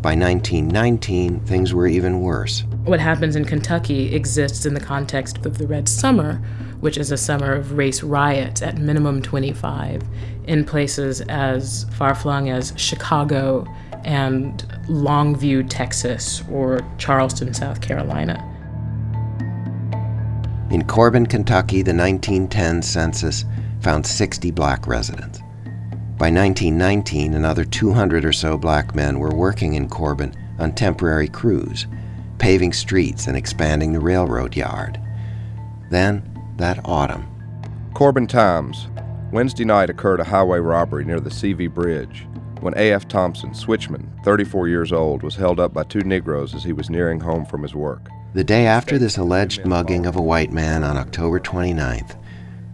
By 0.00 0.16
1919, 0.16 1.40
things 1.40 1.72
were 1.72 1.86
even 1.86 2.20
worse. 2.20 2.64
What 2.84 2.98
happens 2.98 3.36
in 3.36 3.44
Kentucky 3.44 4.12
exists 4.12 4.66
in 4.66 4.74
the 4.74 4.80
context 4.80 5.46
of 5.46 5.58
the 5.58 5.68
Red 5.68 5.88
Summer, 5.88 6.42
which 6.80 6.98
is 6.98 7.12
a 7.12 7.16
summer 7.16 7.52
of 7.52 7.78
race 7.78 8.02
riots 8.02 8.60
at 8.60 8.76
minimum 8.76 9.22
25 9.22 10.02
in 10.48 10.64
places 10.64 11.20
as 11.22 11.86
far 11.96 12.12
flung 12.12 12.50
as 12.50 12.72
Chicago 12.76 13.64
and 14.04 14.64
Longview, 14.88 15.68
Texas, 15.70 16.42
or 16.50 16.80
Charleston, 16.98 17.54
South 17.54 17.80
Carolina. 17.80 18.48
In 20.72 20.84
Corbin, 20.84 21.26
Kentucky, 21.26 21.82
the 21.82 21.94
1910 21.94 22.82
census 22.82 23.44
found 23.80 24.04
60 24.04 24.50
black 24.50 24.88
residents. 24.88 25.38
By 26.18 26.30
1919, 26.30 27.34
another 27.34 27.64
200 27.64 28.24
or 28.24 28.32
so 28.32 28.58
black 28.58 28.92
men 28.92 29.20
were 29.20 29.34
working 29.34 29.74
in 29.74 29.88
Corbin 29.88 30.34
on 30.58 30.74
temporary 30.74 31.28
crews, 31.28 31.86
paving 32.42 32.72
streets 32.72 33.28
and 33.28 33.36
expanding 33.36 33.92
the 33.92 34.00
railroad 34.00 34.56
yard. 34.56 35.00
Then, 35.90 36.28
that 36.56 36.80
autumn, 36.84 37.24
Corbin 37.94 38.26
Times. 38.26 38.88
Wednesday 39.30 39.64
night 39.64 39.88
occurred 39.88 40.18
a 40.18 40.24
highway 40.24 40.58
robbery 40.58 41.04
near 41.04 41.20
the 41.20 41.30
CV 41.30 41.72
Bridge 41.72 42.26
when 42.58 42.76
A.F. 42.76 43.06
Thompson, 43.06 43.50
switchman, 43.50 44.08
34 44.24 44.66
years 44.66 44.92
old, 44.92 45.22
was 45.22 45.36
held 45.36 45.60
up 45.60 45.72
by 45.72 45.84
two 45.84 46.00
Negroes 46.00 46.52
as 46.52 46.64
he 46.64 46.72
was 46.72 46.90
nearing 46.90 47.20
home 47.20 47.46
from 47.46 47.62
his 47.62 47.76
work. 47.76 48.08
the 48.34 48.42
day 48.42 48.66
after 48.66 48.98
this 48.98 49.18
alleged 49.18 49.64
mugging 49.64 50.04
of 50.04 50.16
a 50.16 50.22
white 50.22 50.50
man 50.50 50.82
on 50.82 50.96
October 50.96 51.38
29th, 51.38 52.16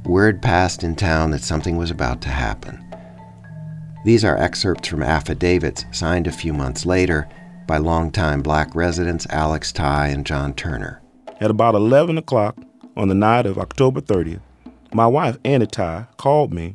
word 0.07 0.41
passed 0.41 0.83
in 0.83 0.97
town 0.97 1.31
that 1.31 1.43
something 1.43 1.77
was 1.77 1.91
about 1.91 2.23
to 2.23 2.31
happen. 2.31 2.83
These 4.07 4.25
are 4.25 4.39
excerpts 4.39 4.89
from 4.89 5.03
affidavits 5.03 5.85
signed 5.93 6.27
a 6.27 6.33
few 6.33 6.55
months 6.55 6.87
later 6.87 7.29
by 7.69 7.77
longtime 7.77 8.41
black 8.41 8.75
residents 8.75 9.27
Alex 9.29 9.71
Ty 9.73 10.09
and 10.09 10.25
John 10.25 10.55
Turner. 10.55 11.03
At 11.39 11.51
about 11.51 11.75
11 11.75 12.17
o'clock 12.17 12.57
on 12.97 13.09
the 13.09 13.15
night 13.15 13.45
of 13.45 13.59
October 13.59 14.01
30th, 14.01 14.41
my 14.93 15.07
wife, 15.07 15.37
Annie 15.45 15.67
Ty, 15.67 16.07
called 16.17 16.53
me 16.53 16.73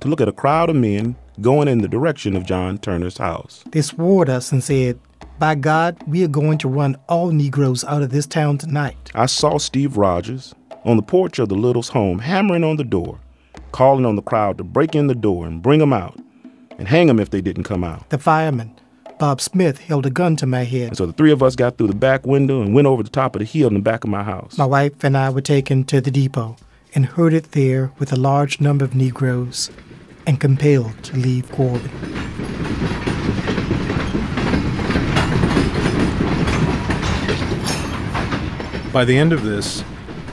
to 0.00 0.08
look 0.08 0.20
at 0.20 0.28
a 0.28 0.32
crowd 0.32 0.68
of 0.68 0.74
men 0.76 1.14
going 1.40 1.68
in 1.68 1.78
the 1.78 1.88
direction 1.88 2.34
of 2.34 2.44
John 2.44 2.76
Turner's 2.76 3.18
house. 3.18 3.62
They 3.70 3.82
swore 3.82 4.24
at 4.24 4.28
us 4.28 4.50
and 4.50 4.62
said, 4.62 4.98
By 5.38 5.54
God, 5.54 5.96
we 6.08 6.24
are 6.24 6.28
going 6.28 6.58
to 6.58 6.68
run 6.68 6.96
all 7.08 7.30
Negroes 7.30 7.84
out 7.84 8.02
of 8.02 8.10
this 8.10 8.26
town 8.26 8.58
tonight. 8.58 9.12
I 9.14 9.26
saw 9.26 9.58
Steve 9.58 9.96
Rogers 9.96 10.54
on 10.84 10.96
the 10.96 11.02
porch 11.04 11.38
of 11.38 11.50
the 11.50 11.54
Littles' 11.54 11.90
home 11.90 12.18
hammering 12.18 12.64
on 12.64 12.76
the 12.76 12.84
door, 12.84 13.20
calling 13.70 14.04
on 14.04 14.16
the 14.16 14.22
crowd 14.22 14.58
to 14.58 14.64
break 14.64 14.96
in 14.96 15.06
the 15.06 15.14
door 15.14 15.46
and 15.46 15.62
bring 15.62 15.78
them 15.78 15.92
out 15.92 16.18
and 16.78 16.88
hang 16.88 17.06
them 17.06 17.20
if 17.20 17.30
they 17.30 17.40
didn't 17.40 17.62
come 17.62 17.84
out. 17.84 18.10
The 18.10 18.18
fireman, 18.18 18.74
Bob 19.22 19.40
Smith, 19.40 19.78
held 19.78 20.04
a 20.04 20.10
gun 20.10 20.34
to 20.34 20.46
my 20.46 20.64
head. 20.64 20.88
And 20.88 20.96
so 20.96 21.06
the 21.06 21.12
three 21.12 21.30
of 21.30 21.44
us 21.44 21.54
got 21.54 21.78
through 21.78 21.86
the 21.86 21.94
back 21.94 22.26
window 22.26 22.60
and 22.60 22.74
went 22.74 22.88
over 22.88 23.04
the 23.04 23.08
top 23.08 23.36
of 23.36 23.38
the 23.38 23.44
hill 23.44 23.68
in 23.68 23.74
the 23.74 23.78
back 23.78 24.02
of 24.02 24.10
my 24.10 24.24
house. 24.24 24.58
My 24.58 24.66
wife 24.66 25.04
and 25.04 25.16
I 25.16 25.30
were 25.30 25.40
taken 25.40 25.84
to 25.84 26.00
the 26.00 26.10
depot 26.10 26.56
and 26.92 27.06
herded 27.06 27.44
there 27.52 27.92
with 28.00 28.12
a 28.12 28.16
large 28.16 28.60
number 28.60 28.84
of 28.84 28.96
Negroes 28.96 29.70
and 30.26 30.40
compelled 30.40 31.04
to 31.04 31.16
leave 31.16 31.48
Corbin. 31.52 31.88
By 38.92 39.04
the 39.04 39.16
end 39.16 39.32
of 39.32 39.44
this, 39.44 39.84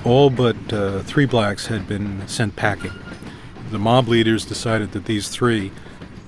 all 0.03 0.31
but 0.31 0.73
uh, 0.73 1.03
three 1.03 1.27
blacks 1.27 1.67
had 1.67 1.87
been 1.87 2.27
sent 2.27 2.55
packing. 2.55 2.93
The 3.69 3.77
mob 3.77 4.07
leaders 4.07 4.45
decided 4.45 4.93
that 4.93 5.05
these 5.05 5.29
three, 5.29 5.71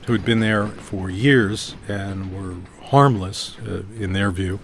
who 0.05 0.13
had 0.13 0.25
been 0.25 0.39
there 0.39 0.67
for 0.67 1.09
years 1.09 1.75
and 1.87 2.33
were 2.33 2.57
harmless 2.87 3.57
uh, 3.59 3.83
in 3.97 4.13
their 4.13 4.31
view, 4.31 4.59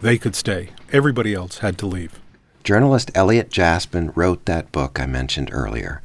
they 0.00 0.18
could 0.18 0.34
stay. 0.34 0.70
Everybody 0.92 1.34
else 1.34 1.58
had 1.58 1.78
to 1.78 1.86
leave. 1.86 2.20
Journalist 2.62 3.10
Elliot 3.14 3.50
Jaspin 3.50 4.14
wrote 4.16 4.44
that 4.46 4.72
book 4.72 4.98
I 5.00 5.06
mentioned 5.06 5.50
earlier. 5.52 6.02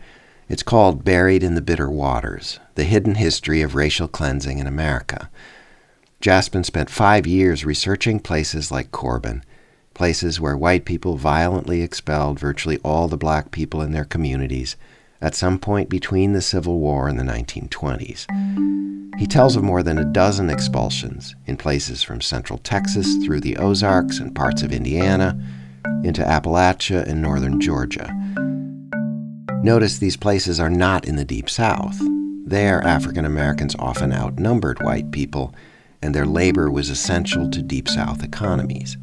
It's 0.48 0.64
called 0.64 1.06
Buried 1.06 1.44
in 1.44 1.56
the 1.56 1.62
Bitter 1.62 1.90
Waters 1.90 2.60
The 2.76 2.84
Hidden 2.84 3.16
History 3.16 3.62
of 3.62 3.76
Racial 3.76 4.08
Cleansing 4.08 4.60
in 4.60 4.68
America. 4.68 5.30
Jaspin 6.22 6.66
spent 6.66 6.90
five 6.90 7.26
years 7.26 7.66
researching 7.66 8.20
places 8.20 8.72
like 8.72 8.92
Corbin, 8.92 9.44
places 9.94 10.40
where 10.40 10.58
white 10.58 10.86
people 10.86 11.16
violently 11.16 11.82
expelled 11.82 12.40
virtually 12.40 12.78
all 12.84 13.08
the 13.08 13.16
black 13.16 13.52
people 13.52 13.82
in 13.82 13.92
their 13.92 14.06
communities 14.06 14.76
at 15.22 15.36
some 15.36 15.60
point 15.60 15.90
between 15.90 16.34
the 16.34 16.42
Civil 16.42 16.80
War 16.80 17.08
and 17.08 17.20
the 17.20 17.24
1920s. 17.24 18.26
He 19.20 19.28
tells 19.28 19.58
of 19.58 19.64
more 19.64 19.84
than 19.84 19.98
a 19.98 20.06
dozen 20.06 20.50
expulsions 20.50 21.36
in 21.46 21.58
places 21.58 22.02
from 22.04 22.22
central 22.22 22.58
Texas 22.60 23.18
through 23.26 23.42
the 23.42 23.58
Ozarks 23.58 24.20
and 24.20 24.34
parts 24.34 24.62
of 24.62 24.72
Indiana 24.72 25.38
into 26.04 26.24
Appalachia 26.24 27.06
and 27.06 27.22
northern 27.22 27.60
Georgia. 27.60 28.10
Notice 29.62 29.98
these 29.98 30.16
places 30.16 30.58
are 30.60 30.70
not 30.70 31.06
in 31.06 31.18
the 31.18 31.26
Deep 31.26 31.50
South. 31.50 32.00
There, 32.46 32.82
African 32.82 33.26
Americans 33.26 33.76
often 33.78 34.14
outnumbered 34.14 34.82
white 34.82 35.12
people, 35.12 35.54
and 36.02 36.16
their 36.16 36.26
labor 36.26 36.72
was 36.72 36.90
essential 36.90 37.50
to 37.52 37.62
Deep 37.62 37.90
South 37.90 38.24
economies. 38.24 38.96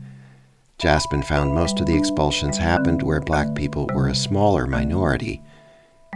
Jaspin 0.78 1.22
found 1.24 1.54
most 1.54 1.78
of 1.78 1.86
the 1.86 1.96
expulsions 1.96 2.56
happened 2.56 3.02
where 3.02 3.20
black 3.20 3.54
people 3.54 3.86
were 3.94 4.08
a 4.08 4.14
smaller 4.14 4.66
minority. 4.66 5.42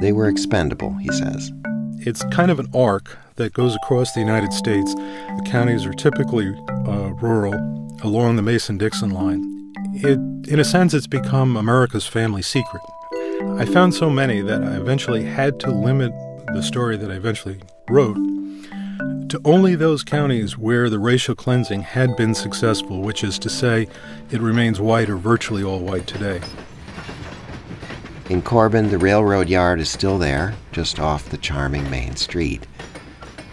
They 0.01 0.13
were 0.13 0.29
expendable, 0.29 0.95
he 0.95 1.09
says. 1.13 1.53
It's 1.99 2.23
kind 2.33 2.51
of 2.51 2.59
an 2.59 2.69
arc 2.75 3.19
that 3.37 3.53
goes 3.53 3.77
across 3.77 4.13
the 4.13 4.21
United 4.21 4.53
States. 4.53 4.95
The 4.95 5.47
counties 5.47 5.85
are 5.85 5.93
typically 5.93 6.49
uh, 6.69 7.13
rural 7.21 7.55
along 8.03 8.37
the 8.37 8.43
Mason 8.43 8.79
Dixon 8.79 9.11
line. 9.11 9.43
It, 9.95 10.19
in 10.49 10.59
a 10.61 10.65
sense, 10.65 10.95
it's 10.95 11.07
become 11.07 11.57
America's 11.57 12.07
family 12.07 12.43
secret. 12.43 12.83
I 13.59 13.65
found 13.65 13.95
so 13.95 14.11
many 14.11 14.41
that 14.41 14.63
I 14.63 14.77
eventually 14.77 15.25
had 15.25 15.61
to 15.61 15.71
limit 15.71 16.13
the 16.55 16.63
story 16.63 16.97
that 16.97 17.11
I 17.11 17.15
eventually 17.15 17.61
wrote 17.89 18.17
to 19.31 19.41
only 19.45 19.77
those 19.77 20.03
counties 20.03 20.59
where 20.59 20.91
the 20.91 20.99
racial 20.99 21.37
cleansing 21.37 21.83
had 21.83 22.17
been 22.17 22.35
successful, 22.35 23.01
which 23.01 23.23
is 23.23 23.39
to 23.39 23.49
say, 23.49 23.87
it 24.31 24.41
remains 24.41 24.81
white 24.81 25.09
or 25.09 25.17
virtually 25.17 25.63
all 25.63 25.79
white 25.79 26.07
today. 26.07 26.41
In 28.31 28.43
Corbin, 28.43 28.91
the 28.91 28.99
railroad 28.99 29.49
yard 29.49 29.81
is 29.81 29.89
still 29.89 30.17
there, 30.17 30.55
just 30.71 31.01
off 31.01 31.29
the 31.29 31.37
charming 31.37 31.91
main 31.91 32.15
street. 32.15 32.65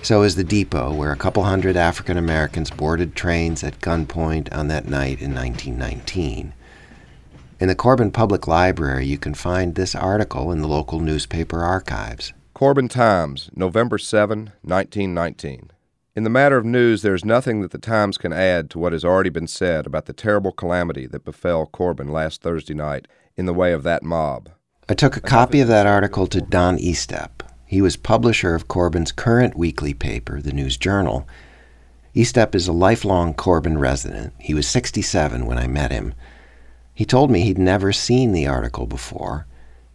So 0.04 0.22
is 0.22 0.36
the 0.36 0.44
depot, 0.44 0.94
where 0.94 1.12
a 1.12 1.18
couple 1.18 1.44
hundred 1.44 1.76
African 1.76 2.16
Americans 2.16 2.70
boarded 2.70 3.16
trains 3.16 3.64
at 3.64 3.80
gunpoint 3.80 4.56
on 4.56 4.68
that 4.68 4.86
night 4.86 5.20
in 5.20 5.34
1919. 5.34 6.54
In 7.60 7.68
the 7.68 7.74
Corbin 7.74 8.12
Public 8.12 8.48
Library, 8.48 9.08
you 9.08 9.18
can 9.18 9.34
find 9.34 9.74
this 9.74 9.96
article 9.96 10.52
in 10.52 10.62
the 10.62 10.68
local 10.68 11.00
newspaper 11.00 11.64
archives. 11.64 12.34
Corbin 12.54 12.88
Times, 12.88 13.50
November 13.56 13.98
7, 13.98 14.52
1919. 14.62 15.72
In 16.16 16.24
the 16.24 16.30
matter 16.30 16.56
of 16.56 16.66
news, 16.66 17.02
there 17.02 17.16
is 17.16 17.26
nothing 17.26 17.62
that 17.62 17.72
the 17.72 17.80
Times 17.80 18.20
can 18.20 18.32
add 18.32 18.70
to 18.70 18.78
what 18.78 18.94
has 18.94 19.04
already 19.04 19.32
been 19.32 19.48
said 19.48 19.88
about 19.88 20.06
the 20.06 20.14
terrible 20.14 20.52
calamity 20.52 21.08
that 21.08 21.26
befell 21.26 21.66
Corbin 21.66 22.10
last 22.10 22.44
Thursday 22.44 22.76
night 22.76 23.08
in 23.36 23.48
the 23.48 23.56
way 23.56 23.74
of 23.74 23.82
that 23.82 24.04
mob. 24.04 24.52
I 24.90 24.94
took 24.94 25.18
a 25.18 25.22
copy 25.22 25.60
of 25.60 25.68
that 25.68 25.86
article 25.86 26.28
to 26.28 26.40
Don 26.40 26.78
Estep. 26.78 27.42
He 27.66 27.82
was 27.82 27.98
publisher 27.98 28.56
of 28.56 28.70
Corbin's 28.70 29.12
current 29.12 29.58
weekly 29.58 29.94
paper, 29.94 30.42
the 30.42 30.54
News 30.54 30.78
Journal. 30.78 31.28
Estep 32.16 32.56
is 32.56 32.70
a 32.70 32.74
lifelong 32.74 33.34
Corbin 33.34 33.78
resident. 33.78 34.34
He 34.40 34.54
was 34.54 34.66
67 34.66 35.46
when 35.46 35.58
I 35.58 35.68
met 35.68 35.92
him. 35.92 36.14
He 36.94 37.04
told 37.04 37.30
me 37.30 37.42
he'd 37.42 37.58
never 37.58 37.92
seen 37.92 38.32
the 38.32 38.48
article 38.48 38.86
before 38.86 39.46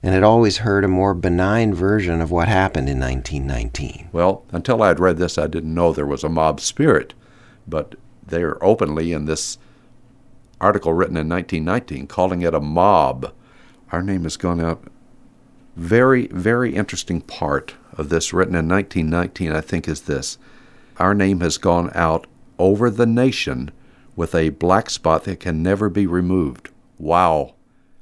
and 0.02 0.12
had 0.12 0.22
always 0.22 0.58
heard 0.58 0.84
a 0.84 0.88
more 0.88 1.14
benign 1.14 1.72
version 1.72 2.20
of 2.20 2.30
what 2.30 2.48
happened 2.48 2.90
in 2.90 3.00
1919. 3.00 4.10
Well, 4.12 4.44
until 4.52 4.82
I 4.82 4.88
had 4.88 5.00
read 5.00 5.16
this, 5.16 5.38
I 5.38 5.46
didn't 5.46 5.74
know 5.74 5.94
there 5.94 6.04
was 6.04 6.22
a 6.22 6.28
mob 6.28 6.60
spirit, 6.60 7.14
but 7.66 7.94
they're 8.26 8.62
openly 8.62 9.14
in 9.14 9.24
this 9.24 9.56
article 10.60 10.92
written 10.92 11.16
in 11.16 11.30
1919 11.30 12.08
calling 12.08 12.42
it 12.42 12.54
a 12.54 12.60
mob. 12.60 13.32
Our 13.92 14.02
name 14.02 14.22
has 14.24 14.38
gone 14.38 14.60
out. 14.60 14.82
very, 15.76 16.26
very 16.28 16.74
interesting 16.74 17.20
part 17.20 17.74
of 17.96 18.08
this, 18.08 18.32
written 18.32 18.54
in 18.54 18.68
1919, 18.68 19.52
I 19.52 19.60
think, 19.60 19.86
is 19.88 20.02
this 20.02 20.38
Our 20.98 21.14
name 21.14 21.40
has 21.40 21.58
gone 21.58 21.90
out 21.94 22.26
over 22.58 22.90
the 22.90 23.06
nation 23.06 23.70
with 24.16 24.34
a 24.34 24.50
black 24.50 24.90
spot 24.90 25.24
that 25.24 25.40
can 25.40 25.62
never 25.62 25.88
be 25.88 26.06
removed. 26.06 26.70
Wow. 26.98 27.54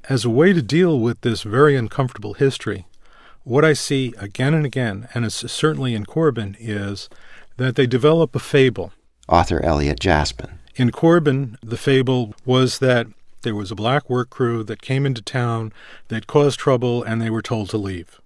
As 0.09 0.25
a 0.25 0.29
way 0.29 0.53
to 0.53 0.61
deal 0.61 0.99
with 0.99 1.21
this 1.21 1.43
very 1.43 1.75
uncomfortable 1.75 2.33
history, 2.33 2.85
what 3.43 3.65
I 3.65 3.73
see 3.73 4.13
again 4.17 4.53
and 4.53 4.65
again, 4.65 5.07
and 5.13 5.25
it's 5.25 5.51
certainly 5.51 5.93
in 5.93 6.05
Corbin, 6.05 6.55
is 6.59 7.09
that 7.57 7.75
they 7.75 7.87
develop 7.87 8.35
a 8.35 8.39
fable. 8.39 8.91
Author 9.27 9.63
Elliot 9.63 9.99
Jaspin. 9.99 10.57
In 10.75 10.91
Corbin, 10.91 11.57
the 11.61 11.77
fable 11.77 12.33
was 12.45 12.79
that 12.79 13.07
there 13.41 13.55
was 13.55 13.71
a 13.71 13.75
black 13.75 14.09
work 14.09 14.29
crew 14.29 14.63
that 14.63 14.81
came 14.81 15.05
into 15.05 15.21
town 15.21 15.73
that 16.09 16.27
caused 16.27 16.59
trouble 16.59 17.03
and 17.03 17.21
they 17.21 17.29
were 17.29 17.41
told 17.41 17.69
to 17.69 17.77
leave. 17.77 18.19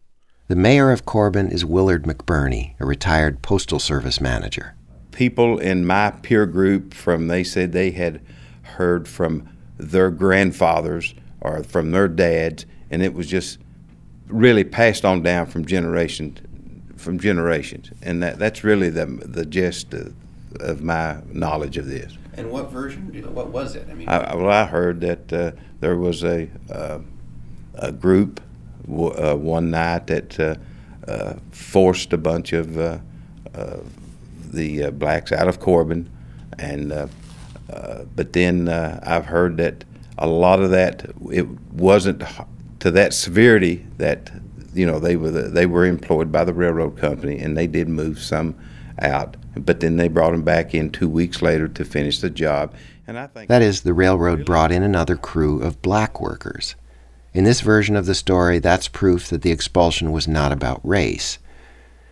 The 0.47 0.55
mayor 0.55 0.91
of 0.91 1.05
Corbin 1.05 1.49
is 1.49 1.65
Willard 1.65 2.03
McBurney, 2.03 2.79
a 2.79 2.85
retired 2.85 3.41
Postal 3.41 3.79
Service 3.79 4.21
manager. 4.21 4.75
People 5.11 5.57
in 5.57 5.85
my 5.85 6.11
peer 6.11 6.45
group 6.45 6.93
from 6.93 7.27
they 7.27 7.43
said 7.43 7.71
they 7.71 7.91
had 7.91 8.21
heard 8.61 9.07
from 9.07 9.49
their 9.77 10.11
grandfathers 10.11 11.15
or 11.41 11.63
from 11.63 11.91
their 11.91 12.07
dads 12.07 12.65
and 12.91 13.01
it 13.01 13.13
was 13.13 13.27
just 13.27 13.59
really 14.27 14.63
passed 14.63 15.05
on 15.05 15.21
down 15.21 15.45
from 15.45 15.65
generation 15.65 16.37
from 16.95 17.19
generations 17.19 17.91
and 18.01 18.23
that 18.23 18.39
that's 18.39 18.63
really 18.63 18.89
the 18.89 19.05
the 19.05 19.45
gist 19.45 19.93
of, 19.93 20.13
of 20.59 20.81
my 20.81 21.17
knowledge 21.31 21.77
of 21.77 21.87
this. 21.87 22.17
And 22.37 22.51
what 22.51 22.71
version? 22.71 23.07
What 23.33 23.49
was 23.49 23.75
it? 23.75 23.87
I 23.89 23.93
mean, 23.93 24.09
I, 24.09 24.35
well, 24.35 24.49
I 24.49 24.65
heard 24.65 25.01
that 25.01 25.31
uh, 25.31 25.51
there 25.79 25.95
was 25.95 26.23
a 26.23 26.49
uh, 26.69 26.99
a 27.75 27.91
group 27.91 28.41
w- 28.87 29.13
uh, 29.13 29.35
one 29.35 29.71
night 29.71 30.07
that 30.07 30.39
uh, 30.39 30.55
uh, 31.07 31.35
forced 31.51 32.13
a 32.13 32.17
bunch 32.17 32.53
of 32.53 32.77
uh, 32.77 32.97
the 34.51 34.89
blacks 34.91 35.31
out 35.31 35.47
of 35.47 35.59
Corbin, 35.59 36.09
and 36.59 37.09
but 38.15 38.33
then 38.33 38.69
I've 38.69 39.25
heard 39.25 39.57
that 39.57 39.83
a 40.17 40.27
lot 40.27 40.61
of 40.61 40.71
that 40.71 41.05
it 41.31 41.47
wasn't 41.73 42.23
to 42.79 42.91
that 42.91 43.13
severity 43.13 43.85
that 43.97 44.31
you 44.73 44.85
know 44.85 44.99
they 44.99 45.15
were 45.15 45.31
the, 45.31 45.43
they 45.43 45.65
were 45.65 45.85
employed 45.85 46.31
by 46.31 46.43
the 46.43 46.53
railroad 46.53 46.97
company 46.97 47.39
and 47.39 47.57
they 47.57 47.67
did 47.67 47.89
move 47.89 48.19
some 48.19 48.55
out 48.99 49.35
but 49.57 49.79
then 49.79 49.97
they 49.97 50.07
brought 50.07 50.33
him 50.33 50.43
back 50.43 50.73
in 50.73 50.89
two 50.89 51.09
weeks 51.09 51.41
later 51.41 51.67
to 51.67 51.85
finish 51.85 52.19
the 52.19 52.29
job. 52.29 52.73
And 53.07 53.17
I 53.17 53.27
think 53.27 53.47
that 53.49 53.61
is, 53.61 53.81
the 53.81 53.93
railroad 53.93 54.45
brought 54.45 54.71
in 54.71 54.83
another 54.83 55.15
crew 55.15 55.61
of 55.61 55.81
black 55.81 56.19
workers. 56.19 56.75
In 57.33 57.43
this 57.43 57.61
version 57.61 57.95
of 57.95 58.05
the 58.05 58.15
story, 58.15 58.59
that's 58.59 58.87
proof 58.87 59.27
that 59.29 59.41
the 59.41 59.51
expulsion 59.51 60.11
was 60.11 60.27
not 60.27 60.51
about 60.51 60.79
race. 60.83 61.37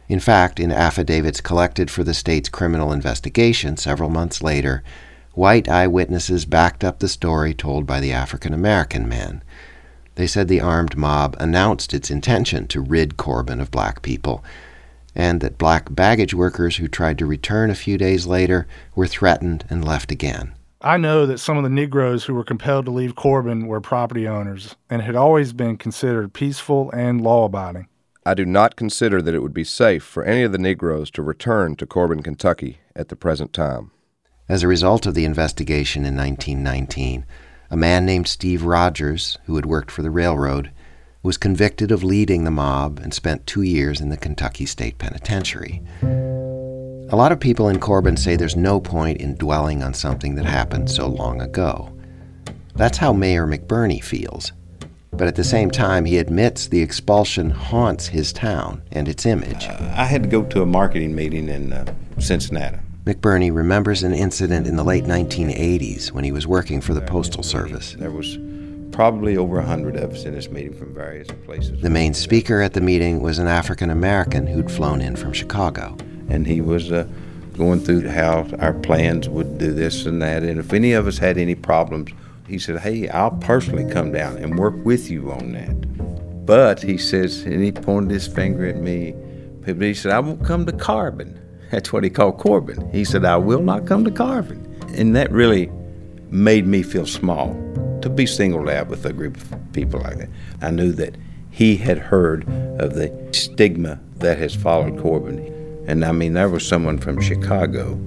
In 0.09 0.19
fact, 0.19 0.59
in 0.59 0.71
affidavits 0.71 1.41
collected 1.41 1.89
for 1.89 2.03
the 2.03 2.13
state's 2.13 2.49
criminal 2.49 2.91
investigation 2.91 3.77
several 3.77 4.09
months 4.09 4.43
later, 4.43 4.83
white 5.31 5.69
eyewitnesses 5.69 6.45
backed 6.45 6.83
up 6.83 6.99
the 6.99 7.07
story 7.07 7.53
told 7.53 7.85
by 7.85 7.99
the 7.99 8.11
African 8.11 8.53
American 8.53 9.07
man. 9.07 9.41
They 10.15 10.27
said 10.27 10.47
the 10.47 10.61
armed 10.61 10.95
mob 10.95 11.35
announced 11.39 11.93
its 11.93 12.11
intention 12.11 12.67
to 12.67 12.81
rid 12.81 13.17
Corbin 13.17 13.59
of 13.59 13.71
black 13.71 14.01
people 14.01 14.43
and 15.15 15.41
that 15.41 15.57
black 15.57 15.93
baggage 15.93 16.33
workers 16.33 16.77
who 16.77 16.87
tried 16.87 17.17
to 17.19 17.25
return 17.25 17.69
a 17.69 17.75
few 17.75 17.97
days 17.97 18.25
later 18.25 18.67
were 18.95 19.07
threatened 19.07 19.65
and 19.69 19.85
left 19.85 20.11
again. 20.11 20.53
I 20.81 20.97
know 20.97 21.25
that 21.25 21.37
some 21.37 21.55
of 21.57 21.63
the 21.63 21.69
Negroes 21.69 22.25
who 22.25 22.33
were 22.33 22.43
compelled 22.43 22.85
to 22.85 22.91
leave 22.91 23.15
Corbin 23.15 23.67
were 23.67 23.79
property 23.79 24.27
owners 24.27 24.75
and 24.89 25.01
had 25.01 25.15
always 25.15 25.53
been 25.53 25.77
considered 25.77 26.33
peaceful 26.33 26.91
and 26.91 27.21
law 27.21 27.45
abiding. 27.45 27.87
I 28.25 28.33
do 28.33 28.45
not 28.45 28.75
consider 28.75 29.21
that 29.21 29.33
it 29.33 29.41
would 29.41 29.53
be 29.53 29.63
safe 29.63 30.03
for 30.03 30.23
any 30.23 30.43
of 30.43 30.51
the 30.51 30.57
Negroes 30.57 31.11
to 31.11 31.21
return 31.21 31.75
to 31.77 31.85
Corbin, 31.85 32.23
Kentucky 32.23 32.79
at 32.95 33.09
the 33.09 33.15
present 33.15 33.53
time. 33.53 33.91
As 34.49 34.63
a 34.63 34.67
result 34.67 35.05
of 35.05 35.13
the 35.13 35.25
investigation 35.25 36.05
in 36.05 36.17
1919, 36.17 37.25
a 37.69 37.77
man 37.77 38.05
named 38.05 38.27
Steve 38.27 38.63
Rogers, 38.63 39.37
who 39.45 39.55
had 39.55 39.65
worked 39.65 39.89
for 39.89 40.01
the 40.01 40.11
railroad, 40.11 40.71
was 41.23 41.37
convicted 41.37 41.89
of 41.89 42.03
leading 42.03 42.43
the 42.43 42.51
mob 42.51 42.99
and 42.99 43.13
spent 43.13 43.47
two 43.47 43.61
years 43.61 44.01
in 44.01 44.09
the 44.09 44.17
Kentucky 44.17 44.65
State 44.65 44.97
Penitentiary. 44.97 45.81
A 46.03 47.15
lot 47.15 47.31
of 47.31 47.39
people 47.39 47.69
in 47.69 47.79
Corbin 47.79 48.17
say 48.17 48.35
there's 48.35 48.57
no 48.57 48.81
point 48.81 49.21
in 49.21 49.35
dwelling 49.35 49.83
on 49.83 49.93
something 49.93 50.35
that 50.35 50.45
happened 50.45 50.91
so 50.91 51.07
long 51.07 51.41
ago. 51.41 51.97
That's 52.75 52.97
how 52.97 53.13
Mayor 53.13 53.47
McBurney 53.47 54.03
feels. 54.03 54.51
But 55.11 55.27
at 55.27 55.35
the 55.35 55.43
same 55.43 55.69
time, 55.69 56.05
he 56.05 56.17
admits 56.17 56.67
the 56.67 56.81
expulsion 56.81 57.51
haunts 57.51 58.07
his 58.07 58.33
town 58.33 58.81
and 58.91 59.07
its 59.07 59.25
image. 59.25 59.65
Uh, 59.65 59.93
I 59.95 60.05
had 60.05 60.23
to 60.23 60.29
go 60.29 60.43
to 60.43 60.63
a 60.63 60.65
marketing 60.65 61.15
meeting 61.15 61.49
in 61.49 61.71
uh, 61.71 61.93
Cincinnati. 62.19 62.79
McBurney 63.05 63.53
remembers 63.53 64.01
an 64.01 64.13
incident 64.13 64.65
in 64.65 64.75
the 64.75 64.83
late 64.83 65.03
1980s 65.03 66.11
when 66.11 66.23
he 66.23 66.31
was 66.31 66.47
working 66.47 66.81
for 66.81 66.93
the 66.93 67.01
Postal 67.01 67.43
Service. 67.43 67.95
There 67.99 68.11
was 68.11 68.37
probably 68.93 69.35
over 69.35 69.59
a 69.59 69.65
hundred 69.65 69.97
of 69.97 70.13
us 70.13 70.23
in 70.23 70.33
this 70.33 70.49
meeting 70.49 70.73
from 70.73 70.93
various 70.93 71.27
places. 71.45 71.81
The 71.81 71.89
main 71.89 72.13
speaker 72.13 72.61
at 72.61 72.73
the 72.73 72.81
meeting 72.81 73.21
was 73.21 73.39
an 73.39 73.47
African 73.47 73.89
American 73.89 74.47
who'd 74.47 74.71
flown 74.71 75.01
in 75.01 75.15
from 75.15 75.33
Chicago. 75.33 75.97
And 76.29 76.47
he 76.47 76.61
was 76.61 76.91
uh, 76.91 77.07
going 77.57 77.79
through 77.79 78.07
how 78.07 78.47
our 78.59 78.73
plans 78.73 79.27
would 79.27 79.57
do 79.57 79.73
this 79.73 80.05
and 80.05 80.21
that. 80.21 80.43
And 80.43 80.59
if 80.59 80.71
any 80.71 80.93
of 80.93 81.07
us 81.07 81.17
had 81.17 81.37
any 81.37 81.55
problems, 81.55 82.11
he 82.47 82.59
said, 82.59 82.79
Hey, 82.79 83.09
I'll 83.09 83.31
personally 83.31 83.91
come 83.91 84.11
down 84.11 84.37
and 84.37 84.57
work 84.57 84.75
with 84.85 85.09
you 85.09 85.31
on 85.31 85.51
that. 85.53 86.45
But 86.45 86.81
he 86.81 86.97
says, 86.97 87.43
and 87.43 87.63
he 87.63 87.71
pointed 87.71 88.11
his 88.11 88.27
finger 88.27 88.65
at 88.65 88.77
me, 88.77 89.15
but 89.61 89.81
he 89.81 89.93
said, 89.93 90.11
I 90.11 90.19
won't 90.19 90.45
come 90.45 90.65
to 90.65 90.73
Carbon. 90.73 91.39
That's 91.71 91.91
what 91.91 92.03
he 92.03 92.09
called 92.09 92.37
Corbin. 92.37 92.89
He 92.91 93.05
said, 93.05 93.25
I 93.25 93.37
will 93.37 93.63
not 93.63 93.87
come 93.87 94.03
to 94.03 94.11
Corbin. 94.11 94.69
And 94.95 95.15
that 95.15 95.31
really 95.31 95.71
made 96.29 96.67
me 96.67 96.83
feel 96.83 97.05
small 97.05 97.53
to 98.03 98.09
be 98.09 98.25
singled 98.25 98.69
out 98.69 98.87
with 98.87 99.05
a 99.05 99.13
group 99.13 99.37
of 99.37 99.73
people 99.73 100.01
like 100.01 100.17
that. 100.17 100.29
I 100.61 100.71
knew 100.71 100.91
that 100.91 101.15
he 101.49 101.77
had 101.77 101.97
heard 101.97 102.43
of 102.79 102.95
the 102.95 103.29
stigma 103.31 103.99
that 104.17 104.37
has 104.37 104.53
followed 104.53 104.99
Corbin. 104.99 105.83
And 105.87 106.03
I 106.03 106.11
mean, 106.11 106.33
there 106.33 106.49
was 106.49 106.67
someone 106.67 106.97
from 106.97 107.21
Chicago. 107.21 107.97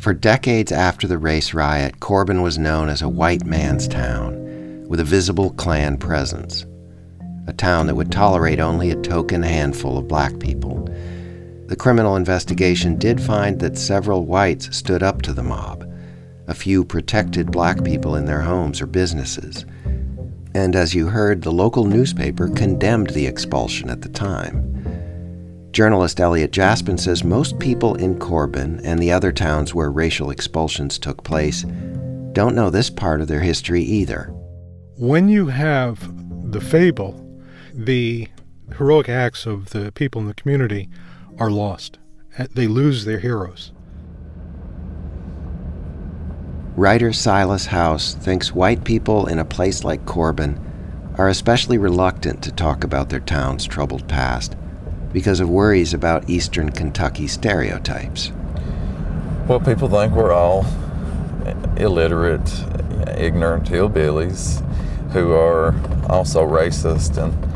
For 0.00 0.12
decades 0.12 0.72
after 0.72 1.06
the 1.06 1.18
race 1.18 1.54
riot, 1.54 2.00
Corbin 2.00 2.42
was 2.42 2.58
known 2.58 2.88
as 2.88 3.00
a 3.00 3.08
white 3.08 3.46
man's 3.46 3.86
town, 3.86 4.88
with 4.88 4.98
a 4.98 5.04
visible 5.04 5.50
Klan 5.50 5.96
presence 5.96 6.66
a 7.46 7.52
town 7.52 7.86
that 7.86 7.94
would 7.94 8.12
tolerate 8.12 8.60
only 8.60 8.90
a 8.90 9.02
token 9.02 9.42
handful 9.42 9.98
of 9.98 10.08
black 10.08 10.38
people. 10.38 10.88
The 11.66 11.76
criminal 11.76 12.16
investigation 12.16 12.96
did 12.96 13.20
find 13.20 13.58
that 13.60 13.78
several 13.78 14.26
whites 14.26 14.76
stood 14.76 15.02
up 15.02 15.22
to 15.22 15.32
the 15.32 15.42
mob. 15.42 15.88
A 16.48 16.54
few 16.54 16.84
protected 16.84 17.50
black 17.50 17.82
people 17.82 18.16
in 18.16 18.26
their 18.26 18.42
homes 18.42 18.80
or 18.80 18.86
businesses. 18.86 19.64
And 20.54 20.76
as 20.76 20.94
you 20.94 21.06
heard, 21.06 21.42
the 21.42 21.52
local 21.52 21.84
newspaper 21.84 22.48
condemned 22.48 23.10
the 23.10 23.26
expulsion 23.26 23.88
at 23.88 24.02
the 24.02 24.08
time. 24.08 24.68
Journalist 25.72 26.20
Elliot 26.20 26.50
Jaspin 26.50 27.00
says 27.00 27.24
most 27.24 27.58
people 27.58 27.94
in 27.94 28.18
Corbin 28.18 28.80
and 28.84 29.00
the 29.00 29.10
other 29.10 29.32
towns 29.32 29.74
where 29.74 29.90
racial 29.90 30.30
expulsions 30.30 30.98
took 30.98 31.24
place 31.24 31.64
don't 32.32 32.54
know 32.54 32.68
this 32.68 32.90
part 32.90 33.22
of 33.22 33.28
their 33.28 33.40
history 33.40 33.82
either. 33.82 34.24
When 34.98 35.28
you 35.28 35.46
have 35.46 35.98
the 36.52 36.60
fable 36.60 37.21
the 37.74 38.28
heroic 38.76 39.08
acts 39.08 39.46
of 39.46 39.70
the 39.70 39.92
people 39.92 40.20
in 40.20 40.26
the 40.26 40.34
community 40.34 40.88
are 41.38 41.50
lost. 41.50 41.98
Uh, 42.38 42.46
they 42.54 42.66
lose 42.66 43.04
their 43.04 43.18
heroes. 43.18 43.72
Writer 46.74 47.12
Silas 47.12 47.66
House 47.66 48.14
thinks 48.14 48.54
white 48.54 48.84
people 48.84 49.26
in 49.26 49.38
a 49.38 49.44
place 49.44 49.84
like 49.84 50.06
Corbin 50.06 50.58
are 51.18 51.28
especially 51.28 51.76
reluctant 51.76 52.42
to 52.42 52.52
talk 52.52 52.82
about 52.82 53.10
their 53.10 53.20
town's 53.20 53.66
troubled 53.66 54.08
past 54.08 54.56
because 55.12 55.40
of 55.40 55.50
worries 55.50 55.92
about 55.92 56.30
eastern 56.30 56.70
Kentucky 56.70 57.26
stereotypes. 57.26 58.32
Well, 59.46 59.60
people 59.60 59.88
think 59.88 60.14
we're 60.14 60.32
all 60.32 60.64
illiterate, 61.76 62.50
ignorant 63.18 63.64
hillbillies 63.66 64.60
who 65.12 65.32
are 65.32 65.74
also 66.08 66.46
racist 66.46 67.22
and 67.22 67.51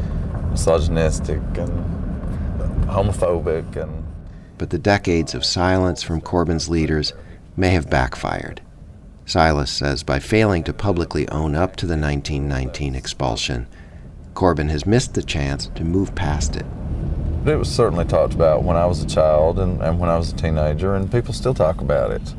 misogynistic 0.57 1.43
and 1.59 2.89
homophobic 2.89 3.77
and 3.77 4.03
but 4.57 4.71
the 4.71 4.79
decades 4.79 5.35
of 5.35 5.45
silence 5.45 6.03
from 6.03 6.19
Corbin's 6.19 6.67
leaders 6.67 7.13
may 7.59 7.69
have 7.71 7.91
backfired. 7.91 8.63
Silas 9.27 9.71
says 9.71 10.03
by 10.03 10.19
failing 10.19 10.65
to 10.65 10.73
publicly 10.73 11.29
own 11.29 11.55
up 11.55 11.77
to 11.77 11.85
the 11.85 11.99
1919 11.99 12.95
expulsion, 12.95 13.67
Corbyn 14.33 14.71
has 14.71 14.87
missed 14.87 15.13
the 15.13 15.23
chance 15.23 15.67
to 15.75 15.85
move 15.85 16.15
past 16.15 16.57
it. 16.57 16.65
it 17.47 17.57
was 17.57 17.71
certainly 17.71 18.07
talked 18.07 18.33
about 18.33 18.63
when 18.63 18.79
I 18.79 18.87
was 18.87 19.03
a 19.03 19.07
child 19.07 19.59
and, 19.59 19.83
and 19.83 20.01
when 20.01 20.09
I 20.09 20.17
was 20.17 20.33
a 20.33 20.37
teenager, 20.37 20.95
and 20.95 21.13
people 21.13 21.35
still 21.35 21.53
talk 21.53 21.83
about 21.83 22.13
it. 22.13 22.35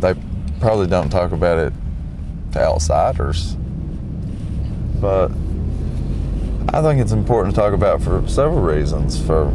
They 0.00 0.14
probably 0.60 0.86
don't 0.86 1.10
talk 1.10 1.32
about 1.32 1.58
it 1.58 1.74
to 2.52 2.60
outsiders, 2.64 3.54
but 4.98 5.30
I 6.70 6.82
think 6.82 7.00
it's 7.00 7.12
important 7.12 7.54
to 7.54 7.60
talk 7.60 7.72
about 7.72 8.02
for 8.02 8.22
several 8.28 8.60
reasons. 8.60 9.18
For 9.18 9.46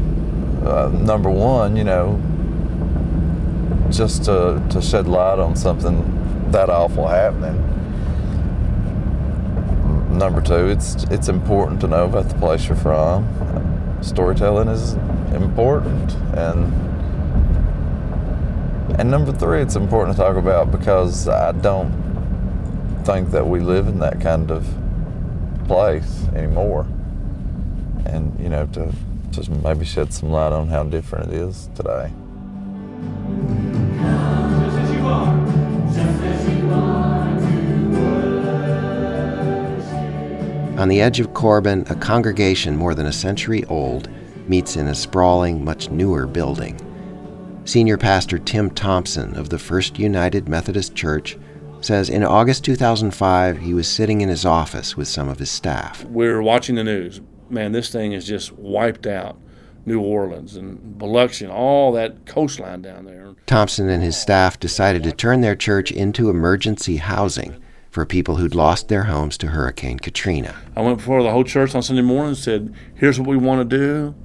uh, 0.66 0.90
number 0.90 1.30
one, 1.30 1.76
you 1.76 1.84
know, 1.84 2.20
just 3.92 4.26
to, 4.26 4.66
to 4.72 4.82
shed 4.82 5.08
light 5.08 5.38
on 5.38 5.56
something 5.56 6.50
that 6.52 6.72
awful 6.72 7.08
happening. 7.08 7.70
Number 10.18 10.42
two, 10.42 10.68
it's 10.68 11.04
it's 11.06 11.28
important 11.28 11.82
to 11.82 11.88
know 11.88 12.06
about 12.06 12.30
the 12.30 12.36
place 12.36 12.68
you're 12.68 12.78
from. 12.78 13.28
Storytelling 14.02 14.68
is 14.68 14.94
important, 15.34 16.14
and 16.36 16.74
and 19.00 19.12
number 19.12 19.32
three, 19.32 19.62
it's 19.62 19.76
important 19.76 20.18
to 20.18 20.24
talk 20.24 20.36
about 20.36 20.72
because 20.72 21.28
I 21.28 21.52
don't 21.52 21.92
think 23.06 23.32
that 23.32 23.46
we 23.46 23.60
live 23.60 23.88
in 23.88 24.00
that 24.00 24.20
kind 24.20 24.50
of 24.50 24.68
place 25.68 26.26
anymore. 26.36 26.88
And 28.06 28.40
you 28.40 28.50
know, 28.50 28.68
to 28.74 28.94
just 29.32 29.50
maybe 29.50 29.86
shed 29.86 30.14
some 30.14 30.32
light 30.32 30.52
on 30.52 30.68
how 30.68 30.84
different 30.84 31.32
it 31.32 31.36
is 31.36 31.70
today. 31.76 32.12
On 40.78 40.90
the 40.90 41.02
edge 41.02 41.20
of 41.20 41.34
Corbin, 41.34 41.86
a 41.90 41.96
congregation 41.96 42.76
more 42.76 42.94
than 42.94 43.06
a 43.06 43.14
century 43.14 43.64
old 43.66 44.10
meets 44.48 44.76
in 44.76 44.88
a 44.88 44.96
sprawling, 44.96 45.64
much 45.64 45.90
newer 45.90 46.28
building. 46.28 46.80
Senior 47.66 47.98
pastor 47.98 48.38
Tim 48.38 48.70
Thompson 48.70 49.38
of 49.38 49.50
the 49.50 49.60
First 49.60 49.98
United 49.98 50.50
Methodist 50.50 50.96
Church 50.96 51.38
says 51.80 52.10
in 52.10 52.24
August 52.24 52.66
2005 52.66 53.60
he 53.60 53.74
was 53.74 53.88
sitting 53.88 54.22
in 54.22 54.30
his 54.30 54.46
office 54.46 54.98
with 54.98 55.08
some 55.08 55.30
of 55.30 55.40
his 55.40 55.50
staff. 55.50 56.04
We're 56.06 56.42
watching 56.42 56.76
the 56.76 56.84
news. 56.84 57.22
Man, 57.54 57.72
this 57.72 57.92
thing 57.92 58.14
has 58.14 58.26
just 58.26 58.52
wiped 58.54 59.06
out 59.06 59.38
New 59.86 60.02
Orleans 60.02 60.56
and 60.56 60.98
Biloxi 60.98 61.46
and 61.46 61.54
all 61.54 61.92
that 61.92 62.26
coastline 62.26 62.82
down 62.82 63.06
there. 63.06 63.36
Thompson 63.46 63.90
and 63.90 64.02
his 64.02 64.18
staff 64.18 64.60
decided 64.60 65.04
to 65.04 65.12
turn 65.12 65.42
their 65.42 65.56
church 65.56 65.92
into 65.92 66.32
emergency 66.32 66.98
housing 66.98 67.62
for 67.92 68.08
people 68.08 68.38
who'd 68.38 68.56
lost 68.56 68.88
their 68.88 69.04
homes 69.04 69.38
to 69.38 69.48
Hurricane 69.48 70.00
Katrina. 70.00 70.56
I 70.76 70.82
went 70.82 70.98
before 70.98 71.22
the 71.22 71.30
whole 71.30 71.44
church 71.44 71.76
on 71.76 71.84
Sunday 71.84 72.02
morning 72.02 72.30
and 72.30 72.38
said, 72.38 72.74
here's 72.96 73.20
what 73.20 73.30
we 73.30 73.38
want 73.38 73.70
to 73.70 73.78
do. 73.78 74.16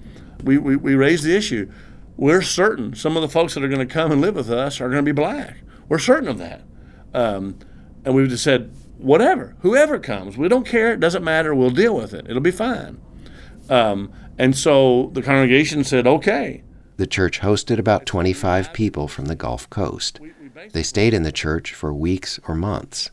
We, 0.43 0.57
we, 0.57 0.77
we 0.77 0.95
raised 0.95 1.25
the 1.25 1.37
issue. 1.37 1.71
We're 2.17 2.41
certain 2.41 2.95
some 2.95 3.15
of 3.15 3.21
the 3.23 3.29
folks 3.29 3.53
that 3.55 3.63
are 3.63 3.69
going 3.69 3.87
to 3.87 3.93
come 3.93 4.11
and 4.11 4.23
live 4.23 4.37
with 4.37 4.51
us 4.51 4.81
are 4.81 4.89
going 4.89 5.05
to 5.05 5.09
be 5.09 5.13
black. 5.13 5.59
We're 5.87 5.99
certain 5.99 6.29
of 6.29 6.39
that. 6.39 6.63
Um, 7.13 7.59
and 8.07 8.15
we 8.15 8.27
just 8.27 8.45
said, 8.45 8.73
whatever, 8.97 9.55
whoever 9.61 9.99
comes, 9.99 10.39
we 10.39 10.49
don't 10.49 10.67
care, 10.67 10.93
it 10.95 11.01
doesn't 11.01 11.23
matter, 11.23 11.55
we'll 11.55 11.71
deal 11.71 11.95
with 11.95 12.15
it, 12.15 12.27
it'll 12.29 12.41
be 12.41 12.51
fine. 12.51 13.01
Um, 13.69 14.13
and 14.39 14.57
so 14.57 15.11
the 15.13 15.23
congregation 15.23 15.85
said, 15.85 16.07
okay. 16.07 16.63
The 16.97 17.07
church 17.07 17.41
hosted 17.41 17.79
about 17.79 18.07
25 18.07 18.73
people 18.73 19.09
from 19.09 19.27
the 19.27 19.37
Gulf 19.37 19.69
Coast. 19.71 20.21
They 20.73 20.83
stayed 20.83 21.15
in 21.15 21.23
the 21.23 21.33
church 21.33 21.73
for 21.73 21.93
weeks 21.93 22.41
or 22.49 22.55
months. 22.55 23.11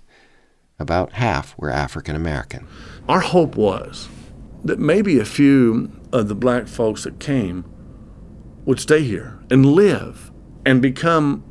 About 0.79 1.13
half 1.13 1.57
were 1.57 1.69
African 1.69 2.15
American. 2.15 2.67
Our 3.07 3.21
hope 3.21 3.55
was 3.55 4.09
that 4.63 4.79
maybe 4.79 5.19
a 5.19 5.25
few 5.25 5.91
of 6.11 6.27
the 6.27 6.35
black 6.35 6.67
folks 6.67 7.03
that 7.03 7.19
came 7.19 7.63
would 8.65 8.79
stay 8.79 9.03
here 9.03 9.39
and 9.51 9.65
live 9.65 10.31
and 10.65 10.81
become 10.81 11.43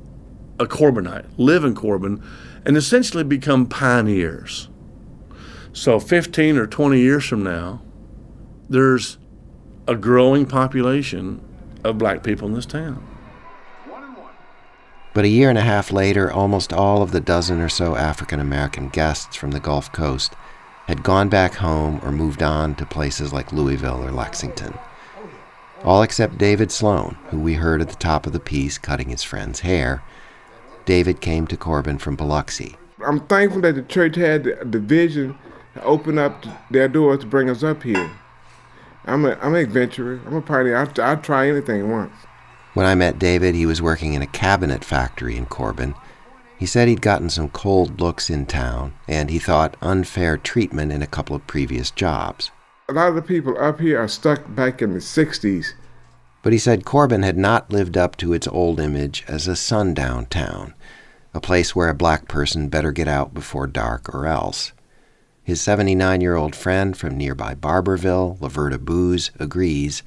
a 0.58 0.66
Corbinite, 0.66 1.26
live 1.36 1.64
in 1.64 1.74
Corbin, 1.74 2.22
and 2.66 2.76
essentially 2.76 3.24
become 3.24 3.66
pioneers. 3.66 4.68
So 5.72 5.98
15 5.98 6.56
or 6.56 6.66
20 6.66 6.98
years 6.98 7.24
from 7.24 7.42
now, 7.42 7.82
there's 8.74 9.18
a 9.86 9.94
growing 9.94 10.46
population 10.46 11.40
of 11.84 11.96
black 11.98 12.22
people 12.22 12.48
in 12.48 12.54
this 12.54 12.66
town. 12.66 13.06
But 15.14 15.24
a 15.24 15.28
year 15.28 15.48
and 15.48 15.58
a 15.58 15.62
half 15.62 15.92
later, 15.92 16.30
almost 16.30 16.72
all 16.72 17.00
of 17.00 17.12
the 17.12 17.20
dozen 17.20 17.60
or 17.60 17.68
so 17.68 17.94
African 17.94 18.40
American 18.40 18.88
guests 18.88 19.36
from 19.36 19.52
the 19.52 19.60
Gulf 19.60 19.92
Coast 19.92 20.34
had 20.88 21.04
gone 21.04 21.28
back 21.28 21.54
home 21.54 22.00
or 22.02 22.10
moved 22.10 22.42
on 22.42 22.74
to 22.74 22.84
places 22.84 23.32
like 23.32 23.52
Louisville 23.52 24.04
or 24.04 24.10
Lexington. 24.10 24.74
All 25.84 26.02
except 26.02 26.38
David 26.38 26.72
Sloan, 26.72 27.16
who 27.28 27.38
we 27.38 27.54
heard 27.54 27.80
at 27.80 27.90
the 27.90 27.94
top 27.94 28.26
of 28.26 28.32
the 28.32 28.40
piece 28.40 28.76
cutting 28.76 29.10
his 29.10 29.22
friend's 29.22 29.60
hair. 29.60 30.02
David 30.84 31.20
came 31.20 31.46
to 31.46 31.56
Corbin 31.56 31.98
from 31.98 32.16
Biloxi. 32.16 32.76
I'm 33.06 33.20
thankful 33.20 33.60
that 33.60 33.76
the 33.76 33.82
church 33.82 34.16
had 34.16 34.44
the, 34.44 34.80
vision 34.80 35.38
to 35.74 35.82
open 35.84 36.18
up 36.18 36.44
their 36.70 36.88
doors 36.88 37.20
to 37.20 37.26
bring 37.26 37.48
us 37.48 37.62
up 37.62 37.84
here. 37.84 38.10
I'm 39.06 39.24
a 39.24 39.38
I'm 39.40 39.54
an 39.54 39.62
adventurer. 39.62 40.20
I'm 40.26 40.36
a 40.36 40.42
party. 40.42 40.74
I 40.74 40.86
I 40.98 41.16
try 41.16 41.48
anything 41.48 41.90
once. 41.90 42.14
When 42.74 42.86
I 42.86 42.94
met 42.94 43.18
David, 43.18 43.54
he 43.54 43.66
was 43.66 43.80
working 43.80 44.14
in 44.14 44.22
a 44.22 44.26
cabinet 44.26 44.84
factory 44.84 45.36
in 45.36 45.46
Corbin. 45.46 45.94
He 46.58 46.66
said 46.66 46.88
he'd 46.88 47.02
gotten 47.02 47.30
some 47.30 47.48
cold 47.48 48.00
looks 48.00 48.30
in 48.30 48.46
town, 48.46 48.94
and 49.06 49.30
he 49.30 49.38
thought 49.38 49.76
unfair 49.80 50.36
treatment 50.36 50.92
in 50.92 51.02
a 51.02 51.06
couple 51.06 51.36
of 51.36 51.46
previous 51.46 51.90
jobs. 51.90 52.50
A 52.88 52.92
lot 52.92 53.08
of 53.08 53.14
the 53.14 53.22
people 53.22 53.56
up 53.58 53.80
here 53.80 53.98
are 53.98 54.08
stuck 54.08 54.42
back 54.54 54.82
in 54.82 54.92
the 54.92 54.98
60s. 54.98 55.68
But 56.42 56.52
he 56.52 56.58
said 56.58 56.84
Corbin 56.84 57.22
had 57.22 57.38
not 57.38 57.72
lived 57.72 57.96
up 57.96 58.16
to 58.18 58.34
its 58.34 58.46
old 58.46 58.78
image 58.78 59.24
as 59.26 59.48
a 59.48 59.56
sundown 59.56 60.26
town, 60.26 60.74
a 61.32 61.40
place 61.40 61.74
where 61.74 61.88
a 61.88 61.94
black 61.94 62.28
person 62.28 62.68
better 62.68 62.92
get 62.92 63.08
out 63.08 63.32
before 63.32 63.66
dark 63.66 64.14
or 64.14 64.26
else. 64.26 64.72
His 65.44 65.60
79 65.60 66.22
year 66.22 66.36
old 66.36 66.56
friend 66.56 66.96
from 66.96 67.18
nearby 67.18 67.54
Barbourville, 67.54 68.38
Laverta 68.38 68.78
Booz, 68.78 69.30
agrees. 69.38 70.02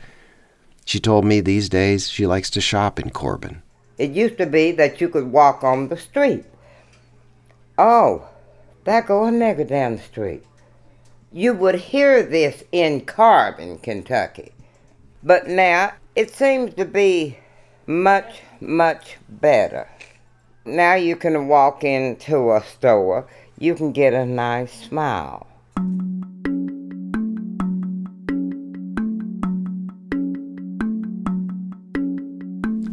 She 0.83 0.99
told 0.99 1.25
me 1.25 1.41
these 1.41 1.69
days 1.69 2.09
she 2.09 2.25
likes 2.25 2.49
to 2.49 2.59
shop 2.59 2.99
in 2.99 3.11
Corbin. 3.11 3.61
It 3.99 4.11
used 4.11 4.39
to 4.39 4.47
be 4.47 4.71
that 4.71 4.99
you 4.99 5.09
could 5.09 5.31
walk 5.31 5.63
on 5.63 5.89
the 5.89 5.97
street. 5.97 6.45
Oh, 7.77 8.27
there 8.83 9.03
go 9.03 9.25
a 9.25 9.29
nigger 9.29 9.67
down 9.67 9.97
the 9.97 10.01
street. 10.01 10.43
You 11.31 11.53
would 11.53 11.75
hear 11.75 12.23
this 12.23 12.63
in 12.71 13.05
Corbin, 13.05 13.77
Kentucky. 13.77 14.53
But 15.21 15.47
now 15.47 15.93
it 16.15 16.33
seems 16.33 16.73
to 16.75 16.85
be 16.85 17.37
much, 17.85 18.41
much 18.59 19.17
better. 19.29 19.87
Now 20.65 20.95
you 20.95 21.15
can 21.15 21.47
walk 21.47 21.83
into 21.83 22.53
a 22.53 22.63
store 22.63 23.27
you 23.59 23.73
can 23.73 23.91
get 23.91 24.13
a 24.13 24.25
nice 24.25 24.71
smile. 24.71 25.47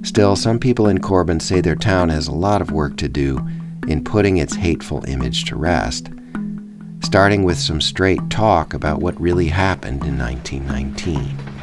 Still, 0.03 0.37
some 0.37 0.59
people 0.59 0.87
in 0.87 1.00
Corbin 1.00 1.40
say 1.40 1.61
their 1.61 1.74
town 1.74 2.09
has 2.09 2.29
a 2.29 2.33
lot 2.33 2.62
of 2.62 2.70
work 2.70 2.96
to 2.98 3.09
do 3.09 3.40
in 3.88 4.05
putting 4.05 4.38
its 4.38 4.55
hateful 4.55 5.05
image 5.07 5.44
to 5.46 5.57
rest, 5.57 6.09
starting 7.03 7.42
with 7.42 7.59
some 7.59 7.81
straight 7.81 8.31
talk 8.31 8.72
about 8.72 9.00
what 9.00 9.20
really 9.20 9.48
happened 9.48 10.05
in 10.05 10.16
1919. 10.16 11.54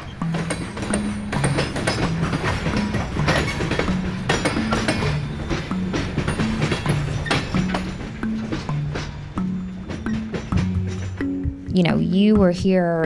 You 12.12 12.36
were 12.36 12.52
here 12.52 13.06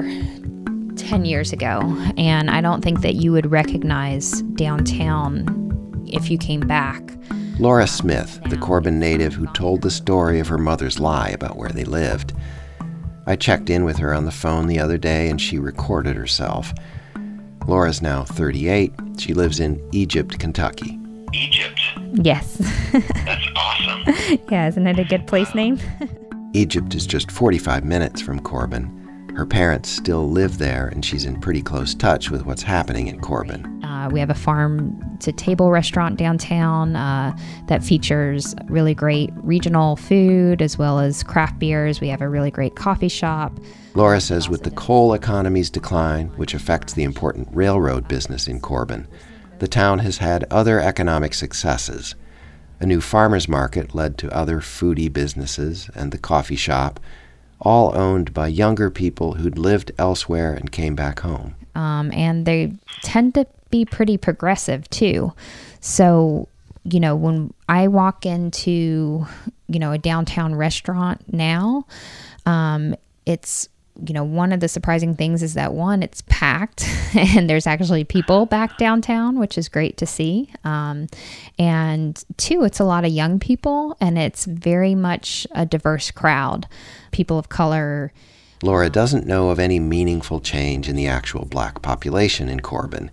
10 0.96 1.26
years 1.26 1.54
ago, 1.54 1.80
and 2.18 2.50
I 2.50 2.62
don't 2.62 2.82
think 2.82 3.02
that 3.02 3.16
you 3.16 3.32
would 3.32 3.52
recognize 3.52 4.42
downtown 4.42 6.04
if 6.12 6.32
you 6.32 6.38
came 6.38 6.62
back. 6.62 7.02
Laura 7.60 7.88
Smith, 7.88 8.40
the 8.50 8.58
Corbin 8.58 9.00
native 9.00 9.34
who 9.34 9.48
told 9.54 9.82
the 9.82 9.92
story 9.92 10.40
of 10.40 10.48
her 10.48 10.58
mother's 10.58 11.00
lie 11.00 11.30
about 11.30 11.56
where 11.56 11.70
they 11.70 11.86
lived. 11.86 12.34
I 13.28 13.36
checked 13.36 13.70
in 13.70 13.86
with 13.86 13.98
her 13.98 14.14
on 14.14 14.26
the 14.26 14.32
phone 14.32 14.68
the 14.68 14.80
other 14.80 14.98
day 14.98 15.30
and 15.30 15.40
she 15.40 15.58
recorded 15.58 16.16
herself. 16.16 16.74
Laura's 17.66 18.02
now 18.02 18.24
38. 18.24 18.94
She 19.18 19.34
lives 19.34 19.60
in 19.60 19.82
Egypt, 19.94 20.38
Kentucky. 20.38 21.00
Egypt? 21.34 21.80
Yes. 22.14 22.58
That's 22.92 23.48
awesome. 23.56 24.40
yeah, 24.52 24.68
isn't 24.68 24.86
it 24.86 25.00
a 25.00 25.06
good 25.06 25.26
place 25.28 25.56
name? 25.56 25.80
Egypt 26.56 26.96
is 26.96 27.06
just 27.06 27.30
45 27.32 27.84
minutes 27.84 28.22
from 28.22 28.40
Corbin. 28.40 29.34
Her 29.36 29.46
parents 29.46 29.90
still 29.90 30.30
live 30.30 30.58
there, 30.58 30.88
and 30.88 31.04
she's 31.04 31.26
in 31.26 31.42
pretty 31.42 31.62
close 31.62 31.94
touch 31.94 32.32
with 32.32 32.46
what's 32.46 32.62
happening 32.62 33.08
in 33.08 33.20
Corbin. 33.20 33.84
Uh, 33.84 34.08
we 34.10 34.22
have 34.22 34.30
a 34.30 34.36
farm 34.36 34.98
to 35.20 35.34
table 35.34 35.70
restaurant 35.70 36.18
downtown 36.18 36.96
uh, 36.96 37.38
that 37.68 37.84
features 37.84 38.56
really 38.68 38.94
great 38.94 39.32
regional 39.36 39.98
food 39.98 40.62
as 40.62 40.78
well 40.78 41.00
as 41.00 41.24
craft 41.24 41.60
beers. 41.60 42.00
We 42.00 42.08
have 42.08 42.22
a 42.22 42.30
really 42.30 42.52
great 42.52 42.78
coffee 42.78 43.10
shop. 43.10 43.60
Laura 43.94 44.22
says 44.22 44.48
with 44.48 44.64
the 44.64 44.72
coal 44.72 45.14
economy's 45.14 45.70
decline, 45.70 46.30
which 46.38 46.54
affects 46.54 46.94
the 46.94 47.04
important 47.04 47.50
railroad 47.52 48.08
business 48.08 48.48
in 48.48 48.62
Corbin, 48.62 49.10
the 49.60 49.68
town 49.68 50.00
has 50.00 50.20
had 50.20 50.46
other 50.50 50.80
economic 50.80 51.34
successes. 51.34 52.16
A 52.80 52.86
new 52.86 53.02
farmer's 53.02 53.48
market 53.48 53.96
led 53.96 54.18
to 54.20 54.36
other 54.36 54.60
foodie 54.60 55.12
businesses 55.12 55.90
and 55.96 56.12
the 56.12 56.18
coffee 56.18 56.56
shop 56.56 57.00
all 57.62 57.96
owned 57.96 58.34
by 58.34 58.48
younger 58.48 58.90
people 58.90 59.36
who'd 59.36 59.58
lived 59.58 59.92
elsewhere 59.98 60.54
and 60.54 60.72
came 60.72 60.96
back 60.96 61.20
home. 61.20 61.56
Um, 61.74 62.12
and 62.12 62.46
they 62.46 62.74
tend 63.02 63.34
to 63.36 63.48
be 63.70 63.86
pretty 63.86 64.18
progressive 64.18 64.90
too. 64.90 65.34
So, 65.80 66.48
you 66.84 67.00
know, 67.00 67.16
when 67.16 67.54
I 67.70 67.88
walk 67.88 68.26
into, 68.26 69.26
you 69.68 69.80
know, 69.80 69.92
a 69.92 69.98
downtown 69.98 70.56
restaurant 70.56 71.22
now, 71.34 71.86
um, 72.46 72.96
it's 73.26 73.70
you 74.06 74.14
know, 74.14 74.24
one 74.24 74.52
of 74.52 74.60
the 74.60 74.68
surprising 74.68 75.16
things 75.16 75.42
is 75.42 75.54
that 75.54 75.74
one, 75.74 76.04
it's 76.04 76.24
packed 76.28 76.88
and 77.16 77.50
there's 77.50 77.68
actually 77.68 78.04
people 78.04 78.46
back 78.46 78.78
downtown, 78.78 79.40
which 79.40 79.58
is 79.58 79.70
great 79.70 79.98
to 79.98 80.06
see. 80.06 80.50
Um, 80.64 81.08
and 81.58 82.24
two, 82.38 82.64
it's 82.64 82.80
a 82.80 82.84
lot 82.84 83.06
of 83.06 83.12
young 83.12 83.40
people 83.40 83.96
and 84.02 84.18
it's 84.18 84.46
very 84.46 84.96
much 84.96 85.48
a 85.52 85.66
diverse 85.66 86.12
crowd. 86.12 86.68
People 87.12 87.40
of 87.40 87.50
color. 87.50 88.12
Laura 88.64 88.90
doesn't 88.90 89.28
know 89.28 89.50
of 89.50 89.60
any 89.60 89.80
meaningful 89.80 90.40
change 90.40 90.90
in 90.90 90.96
the 90.96 91.08
actual 91.08 91.46
black 91.46 91.82
population 91.82 92.50
in 92.50 92.60
Corbin. 92.60 93.12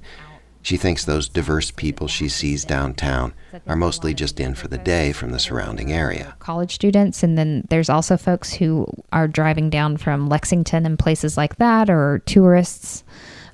She 0.63 0.77
thinks 0.77 1.05
those 1.05 1.29
diverse 1.29 1.73
people 1.73 2.07
she 2.07 2.29
sees 2.29 2.65
downtown 2.65 3.35
are 3.67 3.77
mostly 3.77 4.15
just 4.15 4.39
in 4.39 4.55
for 4.55 4.69
the 4.69 4.79
day 4.79 5.13
from 5.13 5.33
the 5.33 5.41
surrounding 5.41 5.93
area. 5.93 6.37
College 6.39 6.73
students, 6.73 7.25
and 7.25 7.37
then 7.37 7.67
there's 7.69 7.91
also 7.91 8.17
folks 8.17 8.53
who 8.53 8.87
are 9.13 9.27
driving 9.27 9.71
down 9.71 9.97
from 9.97 10.29
Lexington 10.29 10.87
and 10.87 10.99
places 10.99 11.37
like 11.37 11.57
that, 11.57 11.91
or 11.91 12.23
tourists 12.27 13.03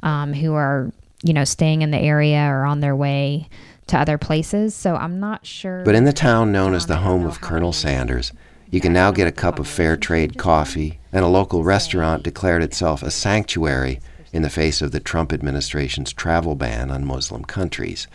um, 0.03 0.35
who 0.35 0.53
are, 0.53 0.93
you 1.23 1.33
know, 1.33 1.45
staying 1.45 1.81
in 1.81 1.91
the 1.91 1.99
area 1.99 2.47
or 2.47 2.65
on 2.65 2.81
their 2.81 2.95
way 2.95 3.49
to 3.87 3.99
other 3.99 4.19
places. 4.19 4.75
So 4.75 4.95
I'm 4.95 5.19
not 5.19 5.47
sure. 5.47 5.83
But 5.85 5.95
in 5.95 6.05
the 6.05 6.13
town 6.13 6.53
known 6.53 6.75
as 6.75 6.87
the 6.87 6.97
home 6.97 7.25
of 7.25 7.41
Colonel 7.41 7.73
Sanders, 7.73 8.33
you 8.71 8.81
can 8.83 8.93
now 8.93 9.13
get 9.13 9.27
a 9.27 9.33
cup 9.33 9.59
of 9.59 9.67
fair 9.67 9.97
trade 9.97 10.37
coffee, 10.37 11.01
and 11.11 11.25
a 11.25 11.29
local 11.29 11.65
restaurant 11.65 12.23
declared 12.23 12.63
itself 12.63 13.03
a 13.03 13.11
sanctuary 13.11 13.99
in 14.33 14.43
the 14.43 14.51
face 14.51 14.83
of 14.83 14.93
the 14.93 15.01
Trump 15.01 15.33
administration's 15.33 16.13
travel 16.13 16.55
ban 16.55 16.91
on 16.91 17.05
Muslim 17.05 17.45
countries. 17.45 18.07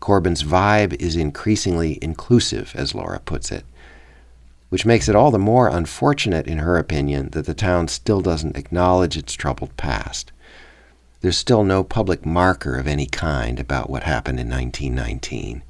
Corbin's 0.00 0.42
vibe 0.42 1.00
is 1.00 1.14
increasingly 1.14 1.98
inclusive, 2.02 2.72
as 2.74 2.94
Laura 2.94 3.20
puts 3.20 3.52
it, 3.52 3.64
which 4.68 4.84
makes 4.84 5.08
it 5.08 5.14
all 5.14 5.30
the 5.30 5.38
more 5.38 5.68
unfortunate, 5.68 6.46
in 6.46 6.58
her 6.58 6.76
opinion, 6.76 7.30
that 7.30 7.46
the 7.46 7.54
town 7.54 7.86
still 7.88 8.20
doesn't 8.20 8.56
acknowledge 8.56 9.16
its 9.16 9.34
troubled 9.34 9.76
past. 9.76 10.32
There's 11.20 11.36
still 11.36 11.62
no 11.62 11.84
public 11.84 12.26
marker 12.26 12.76
of 12.76 12.88
any 12.88 13.06
kind 13.06 13.60
about 13.60 13.88
what 13.88 14.02
happened 14.02 14.40
in 14.40 14.50
1919. 14.50 15.62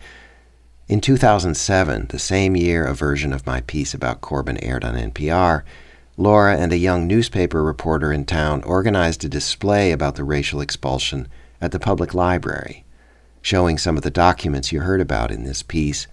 In 0.88 1.00
2007, 1.00 2.06
the 2.08 2.18
same 2.18 2.56
year 2.56 2.84
a 2.84 2.94
version 2.94 3.32
of 3.32 3.46
my 3.46 3.60
piece 3.60 3.92
about 3.92 4.22
Corbin 4.22 4.56
aired 4.64 4.84
on 4.84 4.94
NPR, 4.94 5.62
Laura 6.16 6.56
and 6.56 6.72
a 6.72 6.78
young 6.78 7.06
newspaper 7.06 7.62
reporter 7.62 8.12
in 8.12 8.24
town 8.24 8.62
organized 8.64 9.24
a 9.24 9.28
display 9.28 9.92
about 9.92 10.14
the 10.16 10.24
racial 10.24 10.60
expulsion 10.60 11.28
at 11.60 11.72
the 11.72 11.80
public 11.80 12.12
library, 12.12 12.84
showing 13.40 13.78
some 13.78 13.96
of 13.96 14.02
the 14.02 14.10
documents 14.10 14.72
you 14.72 14.80
heard 14.80 15.00
about 15.00 15.30
in 15.30 15.44
this 15.44 15.62
piece 15.62 16.06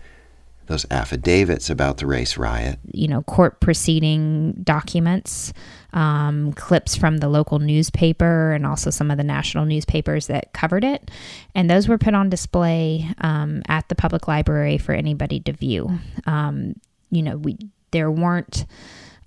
those 0.70 0.86
affidavits 0.92 1.68
about 1.70 1.98
the 1.98 2.06
race 2.06 2.38
riot. 2.38 2.78
You 2.92 3.08
know, 3.08 3.24
court 3.24 3.60
proceeding 3.60 4.54
documents, 4.64 5.52
um, 5.94 6.54
clips 6.54 6.96
from 6.96 7.18
the 7.18 7.28
local 7.28 7.58
newspaper, 7.58 8.54
and 8.54 8.68
also 8.68 8.92
some 8.92 9.10
of 9.10 9.18
the 9.18 9.24
national 9.24 9.66
newspapers 9.66 10.28
that 10.28 10.54
covered 10.54 10.84
it. 10.84 11.10
And 11.56 11.72
those 11.72 11.88
were 11.88 11.98
put 11.98 12.14
on 12.14 12.30
display 12.30 13.10
um, 13.18 13.64
at 13.68 13.90
the 13.90 13.96
public 13.96 14.28
library 14.28 14.78
for 14.78 14.94
anybody 14.94 15.40
to 15.42 15.54
view. 15.54 16.00
Um, 16.28 16.76
you 17.10 17.24
know, 17.24 17.38
we 17.38 17.58
there 17.92 18.12
weren't 18.12 18.68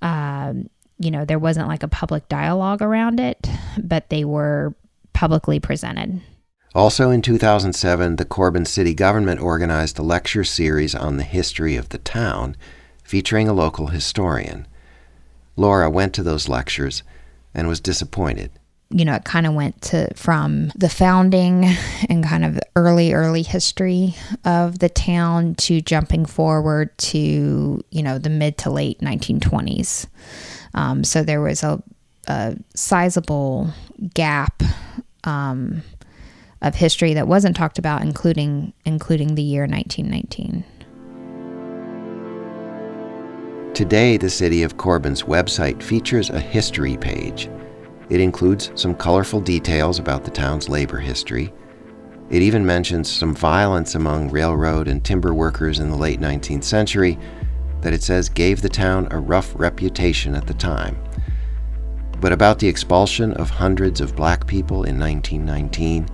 um, 0.02 0.68
you 0.98 1.10
know, 1.10 1.24
there 1.24 1.38
wasn't 1.38 1.68
like 1.68 1.82
a 1.82 1.88
public 1.88 2.28
dialogue 2.28 2.82
around 2.82 3.18
it, 3.18 3.48
but 3.82 4.10
they 4.10 4.24
were 4.24 4.74
publicly 5.12 5.58
presented. 5.58 6.20
Also 6.74 7.10
in 7.10 7.22
2007, 7.22 8.16
the 8.16 8.24
Corbin 8.24 8.64
City 8.64 8.94
government 8.94 9.40
organized 9.40 9.98
a 9.98 10.02
lecture 10.02 10.44
series 10.44 10.94
on 10.94 11.16
the 11.16 11.22
history 11.22 11.76
of 11.76 11.90
the 11.90 11.98
town, 11.98 12.56
featuring 13.04 13.48
a 13.48 13.52
local 13.52 13.88
historian. 13.88 14.66
Laura 15.56 15.90
went 15.90 16.14
to 16.14 16.22
those 16.22 16.48
lectures 16.48 17.02
and 17.54 17.68
was 17.68 17.80
disappointed. 17.80 18.50
You 18.92 19.04
know, 19.04 19.14
it 19.14 19.24
kind 19.24 19.46
of 19.46 19.54
went 19.54 19.80
to 19.82 20.12
from 20.14 20.70
the 20.76 20.88
founding 20.88 21.64
and 22.08 22.24
kind 22.24 22.44
of 22.44 22.60
early, 22.76 23.12
early 23.12 23.42
history 23.42 24.14
of 24.44 24.78
the 24.78 24.88
town 24.88 25.54
to 25.56 25.80
jumping 25.80 26.26
forward 26.26 26.96
to, 26.98 27.82
you 27.90 28.02
know, 28.02 28.18
the 28.18 28.30
mid 28.30 28.58
to 28.58 28.70
late 28.70 29.00
1920s. 29.00 30.06
Um, 30.74 31.04
so 31.04 31.22
there 31.22 31.40
was 31.40 31.62
a, 31.62 31.82
a 32.26 32.56
sizable 32.74 33.70
gap 34.14 34.62
um, 35.24 35.82
of 36.60 36.74
history 36.74 37.14
that 37.14 37.26
wasn't 37.26 37.56
talked 37.56 37.78
about, 37.78 38.02
including 38.02 38.72
including 38.84 39.34
the 39.34 39.42
year 39.42 39.62
1919. 39.62 40.64
Today, 43.74 44.18
the 44.18 44.28
City 44.28 44.62
of 44.62 44.76
Corbin's 44.76 45.22
website 45.22 45.82
features 45.82 46.28
a 46.28 46.38
history 46.38 46.98
page. 46.98 47.48
It 48.12 48.20
includes 48.20 48.70
some 48.74 48.94
colorful 48.94 49.40
details 49.40 49.98
about 49.98 50.22
the 50.22 50.30
town's 50.30 50.68
labor 50.68 50.98
history. 50.98 51.50
It 52.28 52.42
even 52.42 52.66
mentions 52.66 53.10
some 53.10 53.34
violence 53.34 53.94
among 53.94 54.30
railroad 54.30 54.86
and 54.86 55.02
timber 55.02 55.32
workers 55.32 55.78
in 55.78 55.88
the 55.88 55.96
late 55.96 56.20
19th 56.20 56.62
century 56.62 57.18
that 57.80 57.94
it 57.94 58.02
says 58.02 58.28
gave 58.28 58.60
the 58.60 58.68
town 58.68 59.08
a 59.12 59.18
rough 59.18 59.54
reputation 59.58 60.34
at 60.34 60.46
the 60.46 60.52
time. 60.52 61.02
But 62.20 62.32
about 62.32 62.58
the 62.58 62.68
expulsion 62.68 63.32
of 63.32 63.48
hundreds 63.48 64.02
of 64.02 64.14
black 64.14 64.46
people 64.46 64.84
in 64.84 65.00
1919 65.00 66.06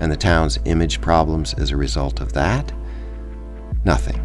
and 0.00 0.12
the 0.12 0.16
town's 0.16 0.58
image 0.66 1.00
problems 1.00 1.54
as 1.54 1.70
a 1.70 1.76
result 1.78 2.20
of 2.20 2.34
that? 2.34 2.70
Nothing. 3.82 4.20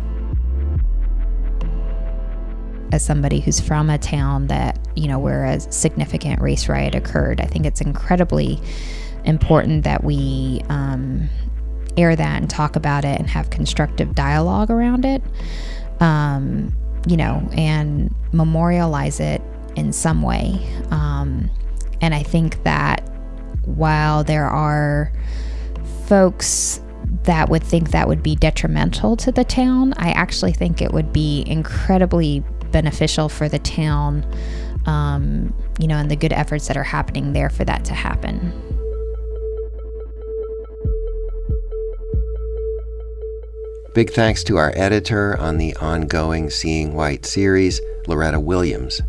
As 2.92 3.06
somebody 3.06 3.40
who's 3.40 3.62
from 3.62 3.90
a 3.90 3.98
town 3.98 4.48
that, 4.48 4.81
you 4.96 5.08
know, 5.08 5.20
where 5.20 5.46
a 5.46 5.60
significant 5.60 6.42
race 6.42 6.68
riot 6.68 6.96
occurred, 6.96 7.42
I 7.42 7.46
think 7.46 7.66
it's 7.66 7.82
incredibly 7.82 8.60
important 9.24 9.84
that 9.84 10.04
we 10.04 10.62
um, 10.70 11.30
air 11.98 12.16
that 12.16 12.42
and 12.42 12.50
talk 12.50 12.76
about 12.76 13.06
it 13.06 13.20
and 13.20 13.30
have 13.30 13.50
constructive 13.50 14.16
dialogue 14.16 14.72
around 14.72 15.06
it. 15.06 15.22
Um, 16.00 16.76
you 17.08 17.18
know, 17.18 17.48
and 17.54 18.14
memorialize 18.32 19.20
it 19.20 19.42
in 19.76 19.92
some 19.94 20.22
way. 20.22 20.60
Um, 20.92 21.50
and 22.02 22.14
I 22.14 22.24
think 22.24 22.64
that 22.64 23.08
while 23.66 24.24
there 24.24 24.48
are 24.48 25.12
folks 26.08 26.82
that 27.24 27.50
would 27.50 27.64
think 27.64 27.92
that 27.92 28.08
would 28.08 28.24
be 28.24 28.36
detrimental 28.36 29.16
to 29.18 29.32
the 29.32 29.44
town, 29.44 29.94
I 29.98 30.12
actually 30.12 30.54
think 30.54 30.82
it 30.82 30.92
would 30.92 31.12
be 31.12 31.44
incredibly 31.48 32.44
beneficial 32.72 33.30
for 33.30 33.50
the 33.50 33.60
town, 33.60 34.26
um, 34.86 35.54
you 35.80 35.88
know, 35.88 35.98
and 35.98 36.10
the 36.10 36.16
good 36.16 36.34
efforts 36.34 36.68
that 36.68 36.78
are 36.78 36.84
happening 36.84 37.34
there 37.34 37.50
for 37.50 37.66
that 37.66 37.86
to 37.86 37.94
happen. 37.94 38.54
Big 43.94 44.12
thanks 44.12 44.42
to 44.46 44.56
our 44.56 44.72
editor 44.76 45.38
on 45.38 45.58
the 45.58 45.76
ongoing 45.76 46.50
Seeing 46.50 46.94
White 46.94 47.26
series, 47.26 47.82
Loretta 48.08 48.40
Williams. 48.40 49.02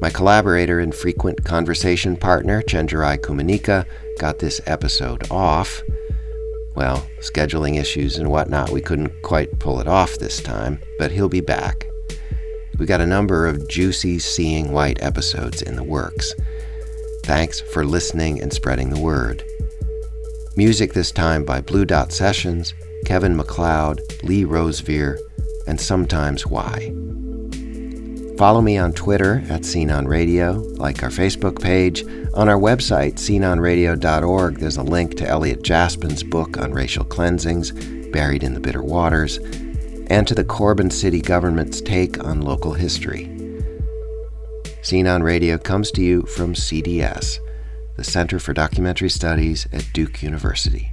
My 0.00 0.08
collaborator 0.08 0.80
and 0.80 0.94
frequent 0.94 1.44
conversation 1.44 2.16
partner, 2.16 2.62
Chenjerai 2.62 3.18
Kumanyika, 3.18 3.86
got 4.18 4.38
this 4.38 4.60
episode 4.66 5.30
off. 5.30 5.82
Well, 6.74 7.06
scheduling 7.20 7.78
issues 7.78 8.16
and 8.16 8.30
whatnot, 8.30 8.70
we 8.70 8.80
couldn't 8.80 9.22
quite 9.22 9.58
pull 9.58 9.80
it 9.80 9.88
off 9.88 10.18
this 10.18 10.40
time, 10.40 10.80
but 10.98 11.12
he'll 11.12 11.28
be 11.28 11.40
back. 11.40 11.86
We 12.78 12.84
got 12.86 13.00
a 13.00 13.06
number 13.06 13.46
of 13.46 13.68
juicy 13.68 14.18
Seeing 14.18 14.70
White 14.70 15.02
episodes 15.02 15.62
in 15.62 15.76
the 15.76 15.82
works. 15.82 16.34
Thanks 17.24 17.60
for 17.60 17.84
listening 17.84 18.42
and 18.42 18.52
spreading 18.52 18.90
the 18.90 19.00
word. 19.00 19.42
Music 20.56 20.92
this 20.92 21.10
time 21.10 21.44
by 21.44 21.60
Blue 21.60 21.84
Dot 21.84 22.12
Sessions, 22.12 22.74
Kevin 23.04 23.36
MacLeod, 23.36 24.00
Lee 24.22 24.44
Rosevere, 24.44 25.18
and 25.66 25.80
sometimes 25.80 26.46
Why. 26.46 26.92
Follow 28.36 28.60
me 28.60 28.76
on 28.76 28.92
Twitter 28.92 29.42
at 29.48 29.64
Scene 29.64 29.90
on 29.90 30.06
Radio, 30.06 30.52
like 30.76 31.02
our 31.02 31.08
Facebook 31.08 31.60
page. 31.60 32.04
On 32.34 32.50
our 32.50 32.58
website, 32.58 33.14
sceneonradio.org, 33.14 34.58
there's 34.58 34.76
a 34.76 34.82
link 34.82 35.16
to 35.16 35.26
Elliot 35.26 35.62
Jaspin's 35.62 36.22
book 36.22 36.58
on 36.58 36.72
racial 36.72 37.04
cleansings, 37.04 37.72
Buried 38.12 38.42
in 38.42 38.52
the 38.52 38.60
Bitter 38.60 38.82
Waters, 38.82 39.38
and 40.08 40.26
to 40.26 40.34
the 40.34 40.44
Corbin 40.44 40.90
City 40.90 41.20
government's 41.20 41.80
take 41.80 42.22
on 42.24 42.40
local 42.40 42.72
history. 42.72 43.30
Scene 44.82 45.06
on 45.06 45.22
Radio 45.22 45.58
comes 45.58 45.90
to 45.92 46.02
you 46.02 46.22
from 46.22 46.54
CDS, 46.54 47.38
the 47.96 48.04
Center 48.04 48.38
for 48.38 48.52
Documentary 48.52 49.10
Studies 49.10 49.66
at 49.72 49.92
Duke 49.92 50.22
University. 50.22 50.92